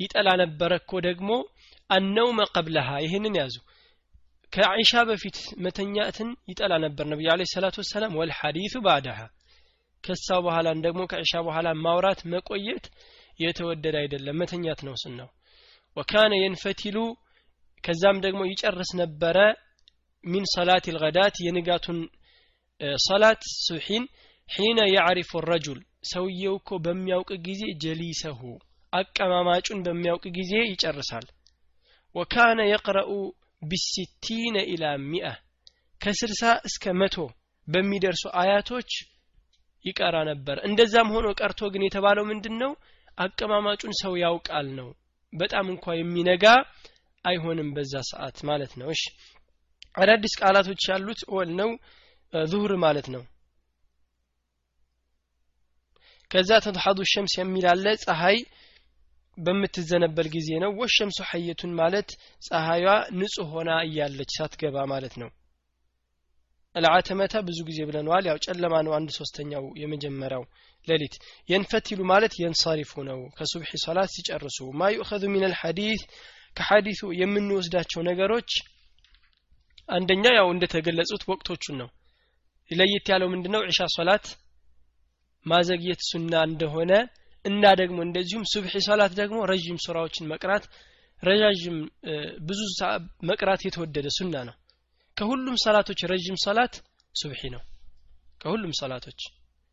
ይጠላ 0.00 0.28
ነበረ 0.42 0.72
እኮ 0.82 0.92
ደግሞ 1.06 1.30
አነውመ 1.92 2.40
ቀብለሃ 2.54 2.88
ይህንን 3.04 3.34
ያዙ። 3.40 3.54
ከዒሻ 4.52 4.92
በፊት 5.08 5.36
መተኛትን 5.64 6.30
ይጠላ 6.50 6.72
ነበር 6.84 7.04
ነቢዩ 7.12 7.28
አለ 7.34 7.42
ሰላቱ 7.52 7.76
ወሰላም። 7.82 8.16
ወልሐዲሱ 8.20 8.74
ባዕዳሃ 8.86 9.20
ከሳው 10.04 10.40
በኋላን 10.46 10.78
ደግሞ 10.86 11.02
ከዒሻ 11.10 11.32
በኋላ 11.46 11.68
ማውራት 11.84 12.20
መቆየት 12.32 12.86
የተወደደ 13.38 13.94
አይደለም 14.02 14.38
መተኛት 14.42 14.80
ነው 14.86 14.94
ስናው። 15.02 15.28
ወካነ 15.96 16.32
የንፈቲሉ 16.40 16.98
ከዛም 17.84 18.18
ደግሞ 18.24 18.40
ይጨርስ 18.50 18.90
ነበረ 19.00 19.38
ሚን 20.24 20.44
ሰላት 20.54 20.84
ልገዳት 20.94 21.36
የንጋቱን 21.44 21.98
ሰላት 23.04 23.42
ሱሒን 23.58 24.04
ሒነ 24.48 24.80
ያዕሪፉ 24.94 25.40
ረጁል። 25.48 25.80
ሰውየው 26.10 26.54
እኮ 26.60 26.70
በሚያውቅ 26.84 27.30
ጊዜ 27.46 27.62
ጀሊሰሁ 27.82 28.40
አቀማማጩን 28.92 29.80
በሚያውቅ 29.86 30.24
ጊዜ 30.38 30.52
ይጨርሳል 30.66 31.26
وكان 32.14 32.60
يقرأ 32.70 33.10
بالستين 33.62 34.56
إلى 34.72 34.84
المائة 35.04 35.26
ከስልሳ 36.00 36.42
እስከ 36.68 36.84
መቶ 37.00 37.16
በሚደርሱ 37.68 38.24
አያቶች 38.40 38.90
ይቀራ 39.84 40.16
ነበር። 40.30 40.56
እንደዛም 40.68 41.12
ሆኖ 41.14 41.28
ቀርቶ 41.40 41.60
ግን 41.74 41.82
የተባለው 41.86 42.24
ምንድን 42.30 42.56
ነው 42.62 42.72
አቀማማጩን 43.18 43.94
ሰው 44.02 44.12
ያውቃል 44.22 44.68
ነው። 44.78 44.88
በጣም 45.32 45.66
እንኳ 45.72 45.94
የሚነጋ 45.96 46.44
አይሆንም 47.24 47.68
በዛ 47.76 47.94
ሰዓት 48.10 48.38
ማለት 48.48 48.72
ነው። 48.80 48.88
እሺ 48.94 49.02
አዳዲስ 49.94 50.34
ቃላቶች 50.40 50.82
ያሉት 50.90 51.20
الأولى 51.34 51.50
ነው 51.60 51.70
ዙሁር 52.32 52.72
ማለት 52.84 53.06
ነው። 53.14 53.22
ከዛ 56.30 56.50
تدحض 56.64 56.98
الشمس 57.12 57.32
የሚል 57.38 57.66
አለ 57.72 57.86
ፀሐይ 58.04 58.38
በምትዘነበል 59.38 60.26
ጊዜ 60.34 60.48
ነው። 60.62 60.70
ወሸምሱ 60.80 61.18
ሐየቱን 61.30 61.72
ማለት 61.78 62.08
ፀሐይዋ 62.42 62.88
ንጹህ 63.18 63.48
ሆና 63.54 63.70
እያለች 63.86 64.32
ሳትገባ 64.36 64.84
ማለት 64.92 65.14
ነው። 65.22 65.30
አልዓተመተ 66.74 67.34
ብዙ 67.48 67.58
ጊዜ 67.68 67.78
ብለነዋል። 67.88 68.24
ያው 68.28 68.36
ጨለማ 68.44 68.74
ነው 68.86 68.92
አንድ 68.98 69.10
ሶስተኛው 69.18 69.64
የመጀመሪያው 69.80 70.44
ሌሊት። 70.88 71.14
የንፈትሉ 71.48 72.00
ማለት 72.12 72.34
የንሳሪፉ 72.38 72.92
ነው። 73.08 73.18
ከሱብሒ 73.36 73.72
ሶላት 73.84 74.10
ሲጨርሱ 74.14 74.58
ማ 74.78 74.90
ዩእኸዙ 74.94 75.24
ሚን 75.34 75.44
አልሐዲት 75.48 76.02
ከሐዲሱ 76.56 77.02
የምንወስዳቸው 77.20 78.00
ነገሮች 78.08 78.50
አንደኛ 79.88 80.24
ያው 80.38 80.48
እንደተገለጹት 80.54 81.22
ወቅቶቹን 81.30 81.76
ነው። 81.82 81.88
ለየት 82.70 83.06
ያለው 83.12 83.28
ምንድነው? 83.32 83.62
ዒሻ 83.68 83.80
ሶላት 83.96 84.26
ማዘግየት 85.46 86.00
ሱና 86.08 86.34
እንደሆነ 86.48 86.92
እና 87.44 87.64
ደግሞ 87.80 87.98
እንደዚሁም 88.06 88.44
ሱብሒ 88.52 88.74
ሶላት 88.86 89.12
ደግሞ 89.20 89.38
ረዥም 89.50 89.78
ሱራዎችን 89.84 90.28
መቅራት 90.32 90.64
ረዣዥም 91.22 91.76
ብዙ 92.48 92.60
መቅራት 93.30 93.60
የተወደደ 93.66 94.06
ሱና 94.16 94.36
ነው። 94.48 94.54
ከሁሉም 95.16 95.56
ሰላቶች 95.64 96.00
ረዥም 96.12 96.36
ሰላት 96.44 96.74
ሱብሒ 97.14 97.42
ነው። 97.54 97.62
ከሁሉም 98.40 98.72
ሰላቶች። 98.80 99.20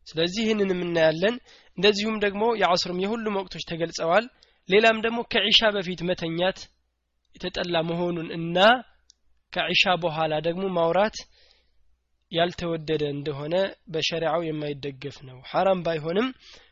ስለዚህ 0.06 0.42
ይህንን 0.44 0.70
እናያለን 0.78 1.34
እንደዚሁም 1.78 2.16
ደግሞ 2.24 2.42
የዐስርም 2.60 2.98
የሁሉም 3.04 3.38
ወቅቶች 3.40 3.64
ተገልጸዋል። 3.70 4.24
ሌላም 4.68 4.98
ደግሞ 5.04 5.18
ከዒሻ 5.32 5.60
በፊት 5.76 6.00
መተኛት 6.08 6.58
የተጠላ 7.36 7.76
መሆኑን 7.90 8.28
እና 8.38 8.58
ከዒሻ 9.52 9.84
በኋላ 10.02 10.32
ደግሞ 10.46 10.64
ማውራት 10.76 11.16
ያልተወደደ 12.32 13.02
እንደሆነ 13.14 13.54
በሸሪዓው 13.92 14.42
የማይደገፍ 14.48 15.16
ነው። 15.28 15.38
ሐራም 15.50 15.80
ባይሆንም 15.86 16.28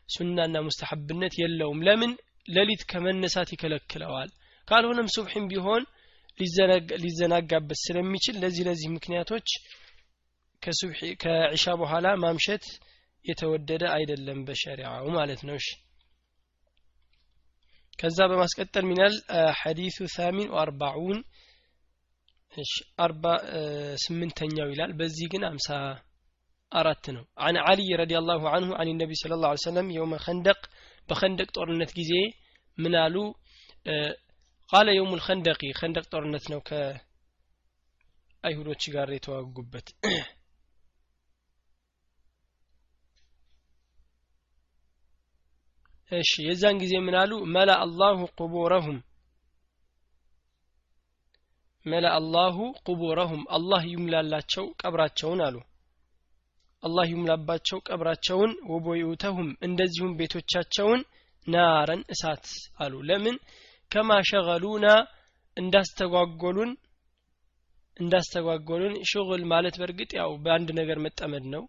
ሱናና 0.09 0.57
ሙስተሐብነት 0.65 1.33
የለውም። 1.41 1.83
ለምን? 1.87 2.11
ሌሊት 2.47 2.81
ከመነሳት 2.91 3.49
ይከለክለዋል። 3.53 4.29
ካልሆነም 4.67 5.09
ሱብሒም 5.15 5.45
ቢሆን 5.51 5.83
ሊዘናጋበት 7.03 7.79
ስለሚችል 7.85 8.35
ለዚህ 8.41 8.63
ለዚህ 8.67 8.89
ምክንያቶች 8.95 9.47
ከዒሻ 11.21 11.65
በኋላ 11.81 12.07
ማምሸት 12.23 12.65
የተወደደ 13.25 13.83
አይደለም 13.95 14.39
በሸሪዓው 14.47 15.05
ማለት 15.17 15.41
ነው። 15.47 15.57
ከዛ 17.99 18.17
በማስቀጠል 18.31 18.85
ሚናል 18.89 19.15
ሐዲሱ 19.59 19.97
ሳሚን 20.15 20.51
ወአርባዑን 20.53 21.19
እሺ 22.53 22.71
አርባ 22.97 23.23
ስምንተኛው 24.03 24.69
ይላል። 24.73 24.91
በዚህ 24.99 25.27
ግን 25.33 25.43
አምሳ 25.49 25.67
አራት 26.71 27.05
ነው። 27.15 27.23
አን 27.45 27.55
አሊ 27.63 27.79
ረዲየላሁ 28.01 28.41
አንሁ 28.49 28.71
አን 28.81 28.89
ነቢ 28.99 29.11
ስለ 29.21 29.33
ላ 29.41 29.51
ሰለም 29.63 29.87
የውመ 29.95 30.13
ከንደቅ 30.25 30.59
በከንደቅ 31.09 31.49
ጦርነት 31.55 31.91
ጊዜ 31.99 32.11
ምን 32.77 32.93
አሉ? 33.03 33.15
ቃለ 34.69 34.87
የውም 34.95 35.13
ልከንደቂ 35.19 35.61
ከንደቅ 35.79 36.05
ጦርነት 36.11 36.45
ነው 36.53 36.59
ከአይሁዶች 36.69 38.03
ጋር 38.95 39.07
የተዋጉበት። 39.15 39.87
እሺ 46.11 46.31
የዛን 46.45 46.77
ጊዜ 46.81 46.93
ምን 47.05 47.15
አሉ? 47.19 47.31
መላ 47.55 47.71
አላሁ 47.83 48.19
ቁቡረሁም 48.39 48.97
መላ 51.85 52.05
አላሁ 52.17 52.55
ቁቡረሁም 52.87 53.43
አላህ 53.55 53.81
ይምላላቸው 53.91 54.65
ቀብራቸውን 54.81 55.41
አሉ 55.45 55.55
አላህ 56.83 57.05
ይሙላባቸው 57.09 57.79
ቀብራቸውን 57.87 58.51
ወቦዩተሁም 58.71 59.49
እንደዚሁም 59.67 60.13
ቤቶቻቸውን 60.19 61.01
ናረን 61.47 62.01
እሳት 62.13 62.45
አሉ። 62.79 62.93
ለምን? 63.09 63.35
ከማ 63.91 64.11
ሸገሉና 64.29 64.87
እንዳስተጓጎሉን 65.57 66.71
እንዳስተጓጎሉን 67.97 68.95
ሽغል 69.09 69.43
ማለት 69.51 69.75
በእርግጥ 69.79 70.11
ያው 70.19 70.31
በአንድ 70.43 70.69
ነገር 70.79 70.97
መጠመድ 71.05 71.45
ነው። 71.53 71.63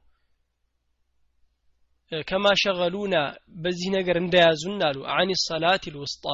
ከማ 2.12 2.46
ሸገሉና 2.62 3.16
በዚህ 3.62 3.88
ነገር 3.96 4.16
እንደያዙን 4.20 4.79
አሉ። 4.88 4.99
አኒ 5.16 5.31
ሰላት 5.44 5.85
ልውስጣ 5.94 6.25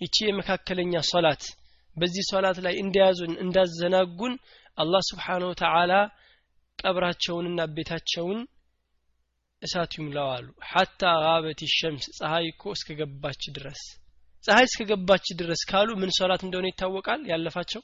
ይቺ 0.00 0.16
የመካከለኛ 0.26 0.94
ሶላት 1.10 1.42
በዚህ 1.96 2.24
ሶላት 2.30 2.58
ላይ 2.66 2.74
እንደያዙን 2.82 3.32
እንዳዘናጉን 3.44 4.34
አላህ 4.78 5.02
ስብሓንሁ 5.08 5.50
ተዓላ 5.60 5.92
ቀብራቸውንና 6.78 7.60
ቤታቸውን 7.76 8.40
እሳት 9.62 9.92
ይሙላዋሉ። 9.98 10.46
ሐታ 10.70 11.02
ጋበት 11.24 11.60
ሸምስ 11.76 12.06
ፀሐይ 12.18 12.46
እኮ 12.52 12.72
እስከ 12.76 12.88
ድረስ። 13.56 13.80
ፀሐይ 14.44 14.66
እስከ 14.68 14.80
ድረስ 15.40 15.62
ካሉ 15.70 15.88
ምን 16.00 16.10
ሶላት 16.18 16.42
እንደሆነ 16.46 16.66
ይታወቃል? 16.70 17.20
ያለፋቸው 17.32 17.82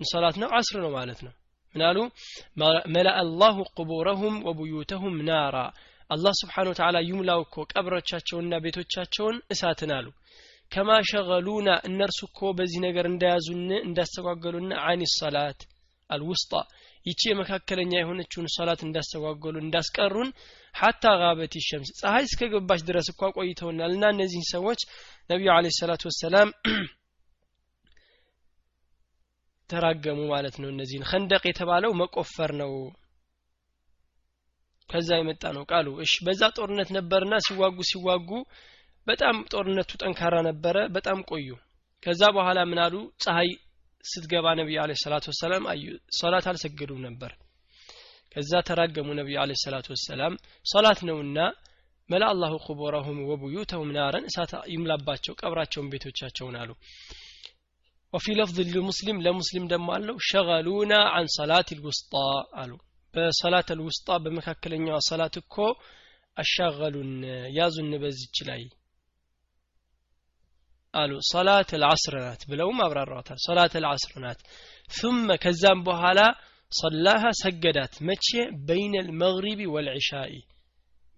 ምን 0.00 0.06
ሶላት 0.12 0.36
ነው? 0.42 0.48
አስር 0.58 0.76
ነው 0.84 0.90
ማለት 0.98 1.20
ነው። 1.26 1.34
ምናሉ 1.74 1.98
መላ 2.94 3.08
አላሁ 3.22 3.56
ቁቡረሁም 3.76 4.36
ወቡዩተሁም 4.46 5.16
ናራ። 5.28 5.56
አላህ 6.10 6.32
ስብሓን 6.40 6.68
ወተዓላ 6.70 6.98
ይሙላው 7.08 7.40
እኮ 7.46 7.64
ቀብሮቻቸውንና 7.72 8.54
ቤቶቻቸውን 8.64 9.36
እሳትን 9.54 9.90
አሉ። 9.96 10.06
ከማ 10.72 10.90
ሸገሉና 11.10 11.68
እነርሱ 11.88 12.20
እኮ 12.28 12.40
በዚህ 12.58 12.80
ነገር 12.86 13.06
እንደያዙን 13.08 13.68
እንዳስተጓገሉና 13.80 14.72
አኒ 14.86 15.02
ሰላት 15.14 15.60
አልውስጣ 16.10 16.52
ይቺ 17.08 17.20
የመካከለኛ 17.28 17.92
የሆነችውን 17.96 18.46
ሶላት 18.54 18.80
እንዳስተጓገሉ 18.84 19.56
እንዳስቀሩን 19.60 20.30
ሐታ 20.74 21.04
ጋበት 21.20 21.54
ሸምስ። 21.66 21.90
ፀሐይ 22.00 22.24
እስከ 22.28 22.48
ገባች 22.52 22.82
ድረስ 22.88 23.06
እኳ 23.12 23.30
ቆይተውናል። 23.36 23.92
እና 23.96 24.04
እነዚህን 24.14 24.46
ሰዎች 24.52 24.80
ነቢዩ 25.30 25.50
አለ 25.54 25.66
ሰላቱ 25.78 26.02
ወሰላም 26.10 26.48
ተራገሙ 29.70 30.18
ማለት 30.32 30.56
ነው። 30.60 30.68
እነዚህን 30.72 31.06
ከንደቅ 31.08 31.42
የተባለው 31.46 31.92
መቆፈር 32.00 32.52
ነው። 32.60 32.72
ከዛ 34.90 35.08
የመጣ 35.18 35.44
ነው 35.56 35.64
ቃሉ። 35.70 35.88
እሺ 36.04 36.12
በዛ 36.26 36.42
ጦርነት 36.56 36.90
ነበርና 36.96 37.34
ሲዋጉ 37.46 37.78
ሲዋጉ 37.90 38.30
በጣም 39.06 39.36
ጦርነቱ 39.52 39.90
ጠንካራ 40.02 40.36
ነበረ። 40.48 40.76
በጣም 40.96 41.18
ቆዩ። 41.30 41.48
ከዛ 42.02 42.22
በኋላ 42.36 42.58
ምን 42.70 42.80
አሉ? 42.84 42.94
ፀሐይ 43.22 43.50
ስትገባ 44.04 44.46
ነቢዩ 44.58 44.76
አለ 44.82 44.92
ሰላቱ 45.02 45.24
ወሰላም 45.32 45.64
አዩ 45.72 45.84
ሶላት 46.18 46.46
አልሰገዱም 46.50 47.00
ነበር። 47.06 47.32
ከዛ 48.34 48.52
ተራገሙ 48.68 49.08
ነቢዩ 49.20 49.36
አለ 49.42 49.52
ሰላቱ 49.64 49.86
ወሰላም። 49.94 50.34
ሶላት 50.66 51.00
ነውና 51.08 51.38
መላ 52.10 52.24
አላሁ 52.32 52.52
ቁቡረሁም 52.66 53.18
ወቡዩተሁም 53.30 53.90
ናረን 53.96 54.26
እሳት 54.28 54.52
ይምላባቸው 54.72 55.34
ቀብራቸውን 55.40 55.90
ቤቶቻቸውን 55.92 56.56
አሉ። 56.60 56.70
ወፊ 58.12 58.26
ለፍዝ 58.38 58.58
ለሙስሊም 58.74 59.18
ለሙስሊም 59.24 59.64
ደግሞ 59.72 59.88
አለው 59.96 60.16
ሸገሉና 60.28 60.92
አን 61.16 61.26
ሰላት 61.36 61.70
ልውስጣ 61.78 62.12
አሉ። 62.60 62.70
በሰላት 63.14 63.68
ልውስጣ 63.78 64.08
በመካከለኛዋ 64.24 64.96
ሰላት 65.08 65.34
እኮ 65.42 65.54
አሻገሉን 66.36 67.12
ያዙን 67.56 67.92
በዚች 68.02 68.36
ላይ 68.48 68.62
አሉ። 70.94 71.12
ሶላት 71.30 71.70
ልዓስር 71.82 72.14
ናት 72.22 72.42
ብለውም 72.50 72.78
አብራራዋታል 72.84 73.38
ሶላት 73.46 73.74
ልዓስር 73.84 74.14
ናት። 74.24 74.40
ثم 74.90 75.28
ከዛም 75.42 75.80
በኋላ 75.86 76.20
ሰላሃ 76.72 77.22
ሰገዳት 77.42 77.94
መቼ? 78.08 78.26
በይነ 78.66 78.94
ልመግሪቢ 79.08 79.60
ወልዕሻኢ። 79.74 80.32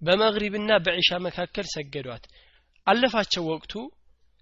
በመግሪብና 0.02 0.70
በዒሻ 0.84 1.10
መካከል 1.26 1.66
ሰገዷት። 1.74 2.24
አለፋቸው 2.86 3.44
ወቅቱ። 3.52 3.72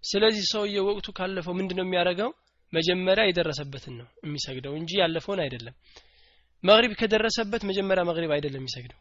ስለዚህ 0.05 0.45
ሰውየው 0.53 0.85
ወቅቱ 0.91 1.07
ካለፈው 1.19 1.55
ምንድነው 1.59 1.85
የሚያደርገው? 1.87 2.31
መጀመሪያ 2.73 3.23
የደረሰበትን 3.27 3.95
ነው 4.01 4.09
የሚሰግደው 4.25 4.75
እንጂ 4.81 4.91
ያለፈውን 5.03 5.41
አይደለም። 5.45 5.75
መግሪብ 6.65 6.93
ከደረሰበት 7.01 7.63
መጀመሪያ 7.71 8.03
መግሪብ 8.11 8.31
አይደለም 8.37 8.61
የሚሰግደው። 8.63 8.99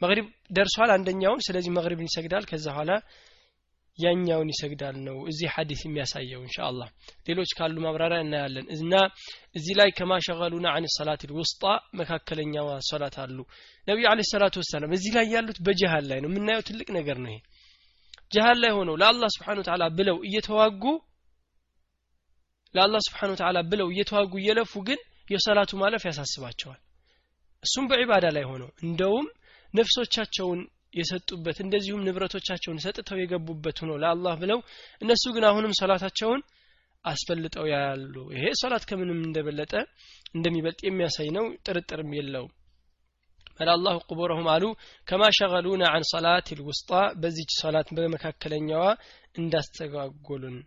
መግሪብ 0.00 0.26
ደርሷል 0.50 0.90
አንደኛውን። 0.96 1.40
ስለዚህ 1.46 1.70
መግሪብን 1.78 2.08
ይሰግዳል። 2.10 2.44
ከዛ 2.50 2.66
በኋላ 2.68 2.90
ያኛውን 3.98 4.48
ይሰግዳል 4.52 4.96
ነው 5.04 5.16
እዚህ 5.30 5.48
ሐዲስ 5.54 5.80
የሚያሳየው 5.84 6.40
ኢንሻአላህ። 6.46 6.88
ሌሎች 7.28 7.50
ካሉ 7.58 7.76
ማብራሪያ 7.84 8.18
እናያለን። 8.24 8.66
እና 8.76 8.94
እዚህ 9.56 9.74
ላይ 9.80 9.90
ከማሸገሉና 9.98 10.66
አን 10.74 10.86
ሰላት 10.96 11.22
ውስጣ 11.38 11.62
መካከለኛዋ 12.00 12.68
ሶላት 12.90 13.16
አሉ። 13.24 13.38
ነቢዩ 13.86 14.06
አለ 14.10 14.20
ሰላቱ 14.32 14.56
ወሰላም 14.62 14.94
እዚህ 14.96 15.12
ላይ 15.16 15.26
ያሉት 15.34 15.60
በጀሃል 15.66 16.06
ላይ 16.10 16.20
ነው። 16.22 16.30
የምናየው 16.30 16.64
ትልቅ 16.68 16.88
ነገር 16.98 17.18
ነው 17.24 17.30
ይሄ። 17.32 17.40
ጀሃል 18.32 18.58
ላይ 18.62 18.72
ሆነው 18.76 18.96
ለአላህ 19.00 19.28
ስብሓን 19.36 19.64
ተዓላ 19.66 19.84
ብለው 19.98 20.16
እየተዋጉ 20.28 20.84
ለአላህ 22.74 23.00
ስብሓን 23.06 23.34
ተዓላ 23.40 23.58
ብለው 23.70 23.88
እየተዋጉ 23.92 24.32
እየለፉ 24.40 24.72
ግን 24.88 25.00
የሰላቱ 25.30 25.72
ማለፍ 25.82 26.02
ያሳስባቸዋል። 26.08 26.80
እሱም 27.64 27.84
በዒባዳ 27.90 28.26
ላይ 28.36 28.44
ሆነው 28.50 28.70
እንደውም 28.84 29.26
ነፍሶቻቸውን 29.74 30.60
የሰጡበት 30.92 31.58
እንደዚሁም 31.62 32.04
ንብረቶቻቸውን 32.06 32.82
ሰጥተው 32.84 33.18
የገቡበት 33.20 33.78
ሆኖ 33.82 33.92
ለአላህ 34.02 34.34
ብለው 34.42 34.60
እነሱ 35.02 35.24
ግን 35.36 35.44
አሁንም 35.48 35.76
ሰላታቸውን 35.80 36.42
አስፈልጠው 37.04 37.64
ያያሉ 37.70 38.14
ይሄ 38.34 38.44
ሰላት 38.60 38.84
ከምንም 38.88 39.18
እንደበለጠ 39.26 39.72
እንደሚበልጥ 40.34 40.80
የሚያሳይ 40.86 41.28
ነው። 41.36 41.44
ጥርጥርም 41.66 42.12
የለውም። 42.16 42.52
አላሁ 43.66 43.96
ቁቡረሁም 44.08 44.48
አሉ 44.54 44.64
ከማ 45.08 45.22
ሸገሉና 45.36 45.84
አን 45.92 46.04
ሰላት 46.10 46.48
ልውስጣ 46.58 46.90
በዚች 47.20 47.52
ሰላት 47.60 47.88
በመካከለኛዋ 47.96 48.82
እንዳስተጓጎሉን። 49.36 50.58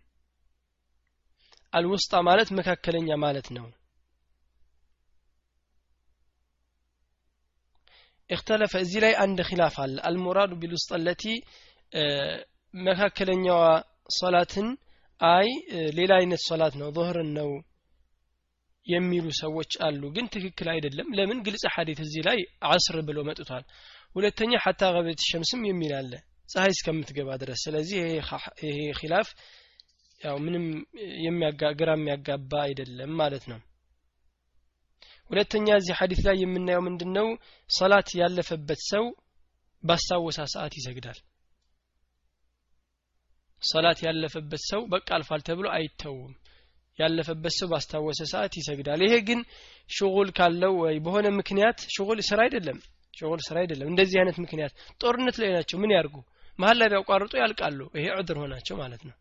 አልውስጣ 1.72 2.12
ማለት 2.28 2.48
መካከለኛ 2.58 3.18
ማለት 3.24 3.48
ነው 3.56 3.66
እክተለፈ 8.30 8.72
እዚህ 8.84 9.00
ላይ 9.04 9.12
አንድ 9.24 9.38
ኪላፍ 9.48 9.74
አለ። 9.84 9.96
አልሙራዱ 10.08 10.52
ቢልውስጠለቲ 10.60 11.24
መካከለኛዋ 12.74 13.60
ሶላትን 14.18 14.68
አይ 15.20 15.48
ሌላ 15.98 16.12
አይነት 16.20 16.40
ሶላት 16.48 16.74
ነው 16.80 16.88
ظهርን 16.98 17.30
ነው 17.38 17.50
የሚሉ 18.86 19.26
ሰዎች 19.40 19.72
አሉ። 19.86 20.02
ግን 20.14 20.26
ትክክል 20.34 20.68
አይደለም። 20.72 21.08
ለምን? 21.16 21.38
ግልጽ 21.46 21.64
ሐዲት 21.74 21.98
እዚህ 22.04 22.22
ላይ 22.28 22.38
አስር 22.70 22.96
ብሎ 23.08 23.18
መጥቷል። 23.28 23.64
ሁለተኛ 24.16 24.52
ሐታ 24.64 24.82
ገበት 24.94 25.20
ሸምስም 25.30 25.62
የሚል 25.68 25.92
አለ። 25.98 26.12
ፀሐይ 26.48 26.72
እስከምትገባ 26.74 27.30
ድረስ። 27.42 27.60
ስለዚህ 27.66 27.98
ይሄ 28.64 28.78
ኺላፍ 29.00 29.28
ያው 30.20 30.36
ምንም 30.44 30.64
የሚያጋ 31.24 31.62
ግራ 31.78 31.90
የሚያጋባ 31.98 32.52
አይደለም 32.64 33.12
ማለት 33.20 33.44
ነው። 33.52 33.60
ሁለተኛ 35.30 35.66
እዚህ 35.76 35.94
ሐዲስ 36.00 36.20
ላይ 36.26 36.36
የምናየው 36.42 36.82
ምንድነው? 36.86 37.26
ሰላት 37.70 38.08
ያለፈበት 38.20 38.80
ሰው 38.90 39.04
ባስታወሳ 39.84 40.38
ሰዓት 40.54 40.72
ይሰግዳል። 40.78 41.18
ሰላት 43.62 43.98
ያለፈበት 44.06 44.62
ሰው 44.70 44.80
በቃ 44.92 45.08
አልፏል 45.16 45.40
ተብሎ 45.48 45.66
አይተውም። 45.76 46.32
ያለፈበት 46.98 47.54
ሰው 47.58 47.68
ባስታወሰ 47.72 48.20
ሰዓት 48.32 48.52
ይሰግዳል። 48.60 49.00
ይሄ 49.06 49.14
ግን 49.28 49.40
ሽጉል 49.90 50.28
ካለው 50.38 50.74
ወይ 50.82 50.96
በሆነ 51.04 51.26
ምክንያት 51.38 51.78
ሽጉል 51.94 52.20
ስራ 52.28 52.40
አይደለም። 52.46 52.78
ሽጉል 53.18 53.40
ስራ 53.48 53.56
አይደለም። 53.62 53.88
እንደዚህ 53.88 54.18
አይነት 54.20 54.36
ምክንያት 54.44 54.72
ጦርነት 55.00 55.36
ላይ 55.42 55.50
ናቸው። 55.56 55.76
ምን 55.82 55.92
ያርጉ? 55.96 56.14
መሀል 56.58 56.76
ላይ 56.80 56.88
ቢያቋርጡ 56.92 57.32
ያልቃሉ። 57.42 57.80
ይሄ 57.96 58.06
ዑድር 58.16 58.36
ሆናቸው 58.42 58.76
ማለት 58.76 59.02
ነው። 59.08 59.16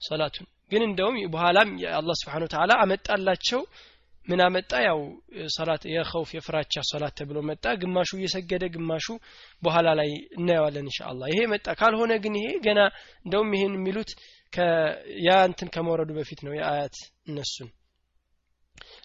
ሰላቱን 0.00 0.46
ግን 0.72 0.82
እንደውም 0.88 1.16
በኋላም 1.32 1.68
አላህ 1.98 2.14
ስብሓን 2.20 2.44
ተዓላ 2.52 2.72
አመጣላቸው 2.82 3.60
ምን 4.26 4.40
አመጣ? 4.44 4.72
ያው 4.86 4.98
ሰላት 5.54 5.82
የኸውፍ 5.90 6.30
የፍራቻ 6.36 6.74
ሰላት 6.90 7.14
ተብሎ 7.18 7.38
መጣ። 7.48 7.64
ግማሹ 7.80 8.10
እየሰገደ 8.18 8.64
ግማሹ 8.74 9.06
በኋላ 9.62 9.88
ላይ 10.00 10.10
እናየዋለን 10.36 10.84
እንሻአላ 10.84 11.22
ይሄ 11.32 11.40
መጣ። 11.52 11.66
ካልሆነ 11.80 12.12
ግን 12.24 12.34
ይሄ 12.40 12.50
ገና 12.66 12.80
እንደውም 13.24 13.54
ይሄን 13.56 13.74
የሚሉት 13.78 14.12
ያ 15.26 15.36
እንትን 15.48 15.68
ከመውረዱ 15.74 16.10
በፊት 16.16 16.40
ነው 16.46 16.54
የአያት 16.56 16.96
እነሱን። 17.28 17.68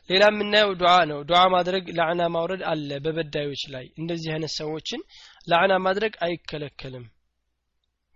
ሌላ 0.10 0.24
የምናየው 0.32 0.72
ዱዓ 0.82 0.94
ነው። 1.12 1.20
ዱዓ 1.30 1.42
ማድረግ 1.54 1.86
ላዕና 1.98 2.24
ማውረድ 2.34 2.62
አለ 2.72 2.90
በበዳዮች 3.06 3.64
ላይ። 3.74 3.86
እንደዚህ 3.98 4.32
አይነት 4.36 4.54
ሰዎችን 4.58 5.02
ላዕና 5.48 5.76
ማድረግ 5.86 6.14
አይከለከልም። 6.26 7.06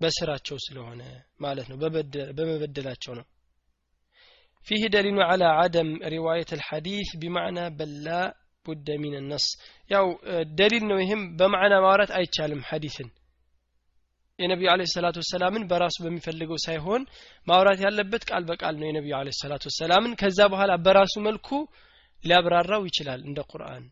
በስራቸው 0.01 0.57
ስለሆነ 0.65 1.01
ማለት 1.39 1.67
ነው። 1.71 1.77
በመበደላቸው 2.37 3.13
ነው 3.19 3.25
فيه 4.68 4.82
دليل 4.88 5.18
على 5.22 5.44
عدم 5.60 5.88
رواية 6.16 6.50
الحديث 6.52 7.08
بمعنى 7.16 7.64
بل 7.70 7.90
لا 8.06 8.22
بد 8.66 8.88
من 9.04 9.14
النص 9.20 9.46
ያው 9.90 10.06
ደሊል 10.58 10.84
ነው 10.90 10.98
ይህም 11.04 11.22
በማዕና 11.38 11.74
ማውራት 11.84 12.10
አይቻልም 12.18 12.60
ሐዲስን 12.68 13.08
የነቢዩ 14.38 14.68
አለ 14.72 14.82
ሰላቱ 14.94 15.16
ወሰላምን 15.22 15.64
በራሱ 15.70 15.96
በሚፈልገው 16.04 16.58
ሳይሆን 16.66 17.02
ማውራት 17.46 17.80
ያለበት 17.86 18.22
ቃል 18.30 18.44
በቃል 18.50 18.74
ነው 18.80 18.86
የነቢዩ 18.88 19.14
አለ 19.18 19.28
ሰላቱ 19.42 19.64
ወሰላምን 19.70 20.14
ከዛ 20.20 20.40
በኋላ 20.52 20.72
በራሱ 20.86 21.14
መልኩ 21.28 21.48
ሊያብራራው 22.24 22.82
ይችላል 22.90 23.20
እንደ 23.28 23.40
ቁርአን 23.52 23.84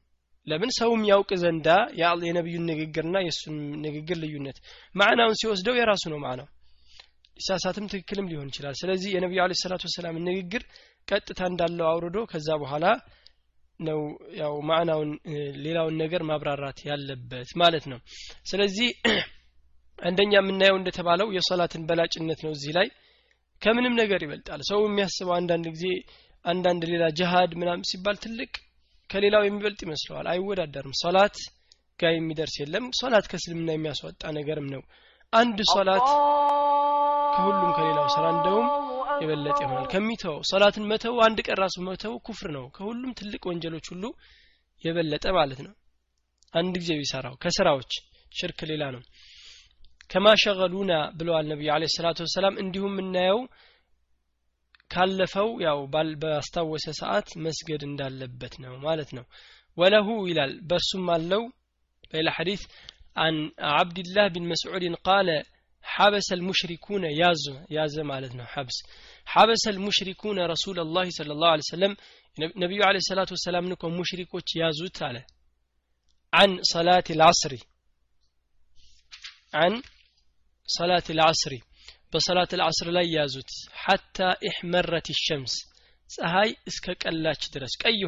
ለምን 0.47 0.71
ሰውም 0.79 1.03
ያውቅ 1.11 1.31
ዘንዳ 1.42 1.68
የነቢዩን 2.01 2.64
ንግግርና 2.71 3.16
የእሱን 3.27 3.57
ንግግር 3.85 4.16
ልዩነት 4.25 4.57
ማዕናውን 5.01 5.38
ሲወስደው 5.42 5.77
የራሱ 5.81 6.05
ነው 6.12 6.18
ማዕናው 6.25 6.49
ሊሳሳትም 7.38 7.86
ትክክልም 7.91 8.30
ሊሆን 8.32 8.50
ይችላል። 8.52 8.76
ስለዚህ 8.82 9.10
የነቢዩ 9.15 9.39
አለ 9.43 9.54
ሰላቱ 9.62 9.84
ወሰላም 9.89 10.17
ንግግር 10.28 10.63
ቀጥታ 11.08 11.41
እንዳለው 11.50 11.88
አውርዶ 11.91 12.17
ከዛ 12.32 12.50
በኋላ 12.62 12.86
ነው 13.80 14.00
ያው 14.39 14.54
ማዕናውን 14.69 15.10
ሌላውን 15.65 15.95
ነገር 16.02 16.21
ማብራራት 16.30 16.80
ያለበት 16.88 17.50
ማለት 17.62 17.86
ነው። 17.91 18.00
ስለዚህ 18.52 18.88
አንደኛ 20.00 20.34
የምናየው 20.39 20.78
እንደተባለው 20.80 21.28
የሶላትን 21.36 21.84
በላጭነት 21.89 22.39
ነው 22.45 22.52
እዚህ 22.56 22.71
ላይ። 22.78 22.88
ከምንም 23.62 23.93
ነገር 24.00 24.19
ይበልጣል። 24.26 24.62
ሰው 24.69 24.80
የሚያስበው 24.86 25.36
አንዳንድ 25.38 25.67
ጊዜ 25.76 25.86
አንዳንድ 26.45 26.84
ሌላ 26.91 27.06
ጅሃድ 27.19 27.52
ምናም 27.62 27.86
ሲባል 27.89 28.17
ትልቅ 28.23 28.52
ከሌላው 29.10 29.43
የሚበልጥ 29.45 29.80
ይመስለዋል። 29.86 30.28
አይወዳደርም። 30.34 30.93
ሶላት 31.02 31.38
ጋር 32.00 32.12
የሚደርስ 32.15 32.56
የለም። 32.62 32.86
ሶላት 33.00 33.26
ከእስልምና 33.32 33.69
የሚያስወጣ 33.76 34.23
ነገርም 34.38 34.67
ነው 34.73 34.82
አንድ 35.34 35.60
ሶላት 35.70 36.06
ከሁሉም 37.36 37.72
ከሌላው 37.78 38.08
ስራ 38.13 38.26
እንደውም 38.36 38.68
የበለጠ 39.22 39.58
ይሆናል። 39.63 39.86
ከሚተው 39.92 40.36
ሶላትን 40.50 40.86
መተው 40.92 41.16
አንድ 41.26 41.40
ቀን 41.46 41.58
ራሱ 41.62 41.76
መተው 41.88 42.13
ኩፍር 42.28 42.50
ነው። 42.58 42.66
ከሁሉም 42.76 43.12
ትልቅ 43.20 43.42
ወንጀሎች 43.50 43.86
ሁሉ 43.94 44.04
የበለጠ 44.84 45.26
ማለት 45.38 45.60
ነው። 45.66 45.74
አንድ 46.54 46.74
ጊዜ 46.82 46.92
ቢሰራው 47.00 47.36
ከስራዎች 47.44 47.92
ሽርክ 48.32 48.60
ሌላ 48.72 48.84
ነው። 48.96 49.02
ከማሸገሉና 50.10 50.94
ብለዋል 51.18 51.46
ነቢዩ 51.52 51.70
አለ 51.76 51.86
ሰላቱ 51.96 52.20
ወሰላም 52.26 52.60
እንዲሁም 52.63 52.94
የምናየው 52.94 53.40
ካለፈው 54.92 55.50
ያው 55.66 55.80
ባስታወሰ 56.22 56.86
ሰዓት 56.99 57.30
መስገድ 57.45 57.82
እንዳለበት 57.88 58.54
ነው 58.64 58.76
ማለት 58.86 59.10
ነው። 59.18 59.26
ወለሁ 59.78 60.08
ይላል 60.30 60.54
በእርሱም 60.70 61.08
አለው 61.16 61.41
በሌላ 62.12 62.30
ሐዲስ 62.38 62.62
عن 63.18 63.51
عبد 63.59 63.99
الله 63.99 64.28
بن 64.28 64.49
مسعود 64.49 64.95
قال 65.03 65.43
حبس 65.82 66.34
المشركون 66.34 67.03
ياز 67.03 67.65
ياز 67.70 67.99
معناته 67.99 68.45
حبس. 68.45 68.74
حبس 69.26 69.68
المشركون 69.68 70.39
رسول 70.39 70.80
الله 70.80 71.09
صلى 71.09 71.34
الله 71.34 71.47
عليه 71.47 71.63
وسلم. 71.68 71.95
نبي 72.39 72.84
عليه 72.84 72.97
الصلاة 72.97 73.28
والسلام 73.32 73.65
نكون 73.65 73.99
مشركوت 73.99 74.55
يازو 74.55 74.88
تعالى 74.88 75.26
عن 76.34 76.59
صلاة 76.61 77.03
العصر. 77.09 77.55
عن 79.53 79.82
صلاة 80.68 81.03
العصر. 81.09 81.51
بصلاة 82.13 82.47
العصر 82.53 82.91
لا 82.91 83.01
يازوت. 83.01 83.49
حتى 83.72 84.34
إحمرت 84.49 85.09
الشمس. 85.09 85.55
سهاي 86.07 86.55
اسكك 86.68 87.07
الله 87.07 87.36
درس 87.53 87.78
كأي 87.80 88.05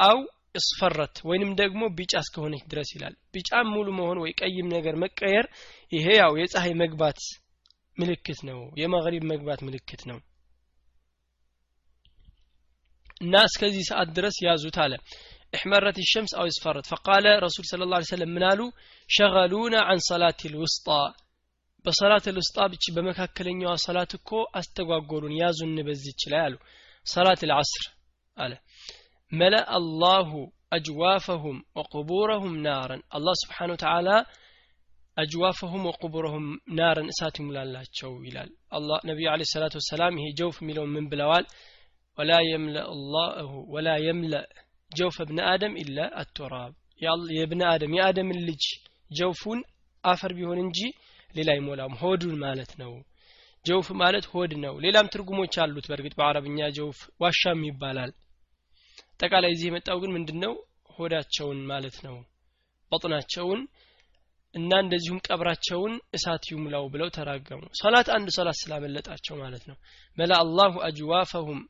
أو 0.00 0.16
እስፈረት 0.59 1.15
ወይንም 1.29 1.51
ደግሞ 1.61 1.81
ቢጫ 1.97 2.13
እስከሆነች 2.23 2.63
ድረስ 2.71 2.89
ይላል 2.95 3.15
ቢጫም 3.35 3.67
ሙሉ 3.75 3.87
መሆን 3.99 4.19
ወይ 4.23 4.31
ቀይም 4.41 4.67
ነገር 4.75 4.95
መቀየር 5.03 5.47
ይሄ 5.91 6.07
ያው 6.21 6.33
የፀሐይ 6.41 6.73
መግባት 6.83 7.19
ምልክት 7.97 8.39
ነው 8.49 8.59
የመግሪብ 8.81 9.23
መግባት 9.33 9.59
ምልክት 9.67 10.01
ነው 10.11 10.19
እና 13.21 13.43
እስከዚህ 13.49 13.83
ሰዓት 13.91 14.09
ድረስ 14.17 14.37
ያዙት 14.47 14.77
አለ 14.85 14.93
احمرت 15.57 15.97
الشمس 15.97 16.31
أو 16.35 16.45
اصفرت 16.47 16.85
فقال 16.85 17.25
رسول 17.43 17.65
صلى 17.65 17.83
الله 17.83 17.99
عليه 17.99 18.13
وسلم 18.13 18.29
منالو 18.29 18.67
شغلونا 19.09 19.79
عن 19.81 19.97
صلاة 20.11 20.41
الوسطى 20.45 21.03
በሰላት 21.85 22.25
ልውስጣ 22.35 22.57
ብቻ 22.73 22.83
በመካከለኛዋ 22.95 23.71
ሰላት 23.85 24.11
እኮ 24.17 24.29
አስተጓጎሉን 24.59 25.33
ያዙን 25.41 25.75
በዚች 25.87 26.21
ላይ 26.31 26.41
አሉ 26.45 26.55
ሰላት 27.05 27.41
ልዓስር 27.49 27.83
አለ 28.37 28.53
መለአ 29.32 29.64
አላሁ 29.76 30.30
አጅዋፈሁም 30.72 31.58
ወቁቡረሁም 31.78 32.54
ናረን 32.66 33.02
አላህ 33.16 33.34
ስብሓን 33.42 33.72
ወተዓላ 33.74 34.08
አጅዋፈሁም 35.16 35.82
ወቁቡረሁም 35.90 36.46
ናረን 36.78 37.08
እሳት 37.12 37.36
ይሙላላቸው 37.40 38.12
ይላል 38.26 38.50
ነቢዩ 39.10 39.28
አለ 39.32 39.42
ሰላት 39.52 39.74
ወሰላም 39.78 40.18
ይሄ 40.20 40.26
ጀውፍ 40.40 40.58
የሚለውን 40.62 40.92
ምን 40.96 41.06
ብለዋል 41.12 41.46
ወላ 42.18 42.32
የምለእ 42.48 42.86
አላሁ 42.94 43.50
ወላ 43.74 43.88
የምለእ 44.06 44.46
ጀውፈ 44.90 45.16
ብነ 45.28 45.40
አደም 45.50 45.74
ኢላ 45.82 45.98
አቱራብ 46.22 46.72
የብነ 47.36 47.62
አደም 47.72 47.92
የአደምን 47.96 48.40
ልጅ 48.48 48.64
ጀውፉን 49.10 49.60
አፈር 50.04 50.32
ቢሆን 50.38 50.58
እንጂ 50.64 50.78
ሌላ 51.34 51.48
አይሞላም። 51.54 51.92
ሆዱን 52.00 52.34
ማለት 52.44 52.72
ነው። 52.80 52.92
ጀውፍ 53.64 53.88
ማለት 54.02 54.24
ሆድ 54.32 54.52
ነው። 54.64 54.74
ሌላም 54.84 55.10
ትርጉሞች 55.12 55.54
አሉት። 55.62 55.86
በእርግጥ 55.90 56.14
በአረብኛ 56.18 56.68
ጀውፍ 56.76 56.98
ዋሻም 57.22 57.60
ይባላል 57.68 58.12
አጠቃላይ 59.20 59.50
እዚህ 59.52 59.66
የመጣው 59.68 59.96
ግን 60.02 60.12
ምንድነው? 60.14 60.52
ሆዳቸውን 60.94 61.58
ማለት 61.70 61.96
ነው። 62.04 62.14
በጥናቸውን 62.92 63.60
እና 64.54 64.70
እንደዚሁም 64.84 65.18
ቀብራቸውን 65.26 65.92
እሳት 66.16 66.44
ይሙላው 66.50 66.84
ብለው 66.94 67.08
ተራገሙ። 67.16 67.60
ሰላት 67.80 68.08
አንድ 68.16 68.28
ሰላት 68.36 68.56
ስላመለጣቸው 68.60 69.34
ማለት 69.42 69.64
ነው። 69.70 69.76
መላ 70.18 70.32
አላሁ 70.44 70.72
አጅዋፈሁም 70.88 71.60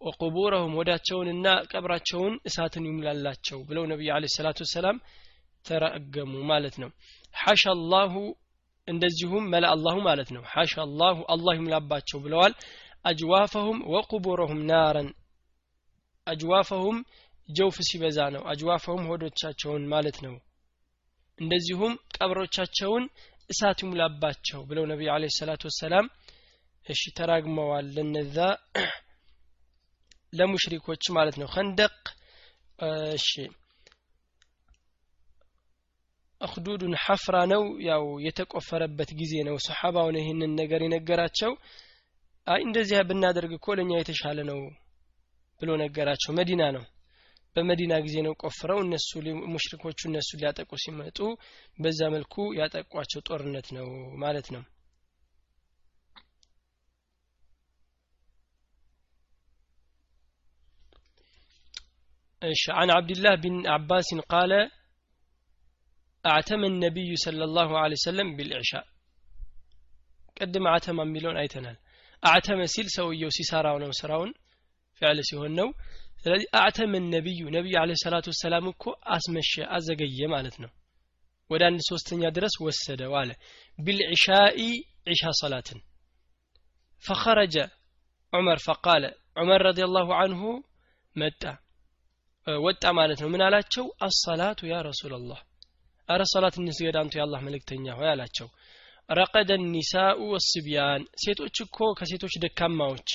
ወቁቡረሁም 0.00 0.76
ወዳቸውንና 0.78 1.46
ቀብራቸውን 1.72 2.36
እሳትን 2.48 2.86
ይሙላላቸው 2.90 3.58
ብለው 3.68 3.86
ነቢዩ 3.92 4.12
አለ 4.16 4.24
ሰላቱ 4.36 4.60
ወሰላም 4.66 4.98
ተረገሙ 5.64 6.32
ማለት 6.52 6.76
ነው። 6.82 6.90
ሐሻ 7.34 7.64
አላሁ 7.76 8.14
እንደዚሁም 8.88 9.44
መላ 9.52 9.66
አላሁ 9.74 9.98
ማለት 10.08 10.30
ነው። 10.36 10.44
ሐሻ 10.52 10.74
አላሁ 10.86 11.18
አላህ 11.34 11.54
ይሙላባቸው 11.58 12.20
ብለዋል። 12.26 12.54
አጅዋፈሁም 13.04 13.80
ወቁቡረሁም 13.92 14.62
ናረን 14.68 15.10
አጅዋፈሁም 16.26 16.98
ጀውፍ 17.48 17.76
ሲበዛ 17.88 18.18
ነው። 18.34 18.42
አጅዋፈሁም 18.50 19.08
ሆዶቻቸውን 19.10 19.82
ማለት 19.88 20.18
ነው። 20.26 20.34
እንደዚሁም 21.38 21.94
ቀብሮቻቸውን 22.16 23.04
እሳት 23.50 23.78
ይሙላባቸው 23.84 24.60
ብለው 24.68 24.84
ነቢዩ 24.90 25.08
አለ 25.14 25.24
ሰላቱ 25.38 25.62
ወሰላም 25.70 26.06
እሺ 26.86 27.02
ተራግመዋል። 27.18 27.86
ለነዛ 27.96 28.36
ለሙሽሪኮች 30.32 31.04
ማለት 31.16 31.36
ነው። 31.40 31.48
ከንደቅ 31.54 31.96
እሺ 33.16 33.30
አክዱዱን 36.40 36.94
ሐፍራ 37.04 37.36
ነው። 37.52 37.62
ያው 37.88 38.04
የተቆፈረበት 38.24 39.10
ጊዜ 39.20 39.34
ነው። 39.48 39.56
ሰሓባውን 39.66 40.16
ይህንን 40.20 40.52
ነገር 40.60 40.80
የነገራቸው። 40.84 41.52
አይ 42.46 42.60
እንደዚህ 42.66 42.98
ብናደርግ 43.10 43.52
እኮ 43.58 43.66
ለእኛ 43.78 43.92
የተሻለ 43.98 44.38
ነው 44.50 44.58
ብሎ 45.60 45.70
ነገራቸው። 45.82 46.32
መዲና 46.38 46.62
ነው። 46.76 46.84
በመዲና 47.56 47.94
ጊዜ 48.04 48.16
ነው 48.26 48.32
ቆፍረው 48.42 48.78
እነሱ 48.84 49.10
ሙሽሪኮቹ 49.52 50.00
እነሱ 50.08 50.30
ሊያጠቁ 50.40 50.70
ሲመጡ 50.84 51.18
በዛ 51.78 52.00
መልኩ 52.14 52.34
ያጠቋቸው 52.58 53.20
ጦርነት 53.28 53.68
ነው 53.76 53.88
ማለት 54.22 54.48
ነው። 54.54 54.62
እሺ 62.42 62.64
አን 62.80 62.90
አብድላህ 62.94 63.34
ቢን 63.42 63.56
አባስን 63.74 64.20
ቃለ 64.32 64.52
አዕተመ 66.24 66.64
ነቢዩ 66.76 67.12
ሰለ 67.22 67.46
ላሁ 67.56 67.70
ለ 67.86 67.96
ሰለም 68.04 68.28
ቢልዕሻ 68.36 68.70
ቅድም 70.36 70.66
አተማ 70.70 70.98
የሚለውን 71.06 71.38
አይተናል። 71.40 71.76
አዕተመ 72.22 72.60
ሲል 72.74 72.88
ሰውየው 72.94 73.30
ሲሰራው 73.36 73.76
ነው 73.82 73.90
ስራውን። 74.00 74.30
ፊዕል 75.04 75.18
ሲሆን 75.28 75.52
ነው። 75.60 75.68
ስለዚህ 76.18 76.46
አዕተመ 76.58 76.94
ነቢዩ 77.08 77.40
ነቢዩ 77.54 77.74
አለ 77.80 77.90
ሰላቱ 78.02 78.26
ወሰላም 78.32 78.66
እኮ 78.70 78.84
አስመሸ 79.14 79.52
አዘገየ 79.76 80.28
ማለት 80.34 80.56
ነው። 80.62 80.70
ወደ 81.50 81.62
አንድ 81.68 81.80
ሶስተኛ 81.88 82.22
ድረስ 82.36 82.54
ወሰደው 82.66 83.12
አለ። 83.20 83.30
ቢልዕሻኢ 83.78 84.60
ዒሻ 85.10 85.32
ሰላትን 85.40 85.80
ፈኸረጀ 87.04 87.56
ዑመር 88.32 88.58
ፈቃለ 88.66 89.04
ዑመር 89.40 89.62
ረዲ 89.66 89.80
ላሁ 89.96 90.08
አንሁ 90.22 90.42
መጣ። 91.16 91.42
ወጣ 92.46 92.84
ማለት 92.98 93.18
ነው። 93.22 93.28
ምን 93.32 93.42
አላቸው? 93.46 93.84
አሰላቱ 94.06 94.60
ያ 94.70 94.80
ረሱላላህ። 94.88 95.40
አረ 96.08 96.22
ሰላት 96.32 96.56
እንስገድ 96.60 96.96
አንቱ 97.00 97.12
የአላህ 97.18 97.40
መልእክተኛ 97.46 97.84
ሆይ 97.98 98.08
አላቸው። 98.10 98.48
ረቀደ 99.08 99.50
ኒሳኡ 99.68 100.18
ወስቢያን 100.32 101.02
ሴቶች 101.22 101.56
እኮ 101.64 101.78
ከሴቶች 101.98 102.34
ደካማዎች 102.44 103.08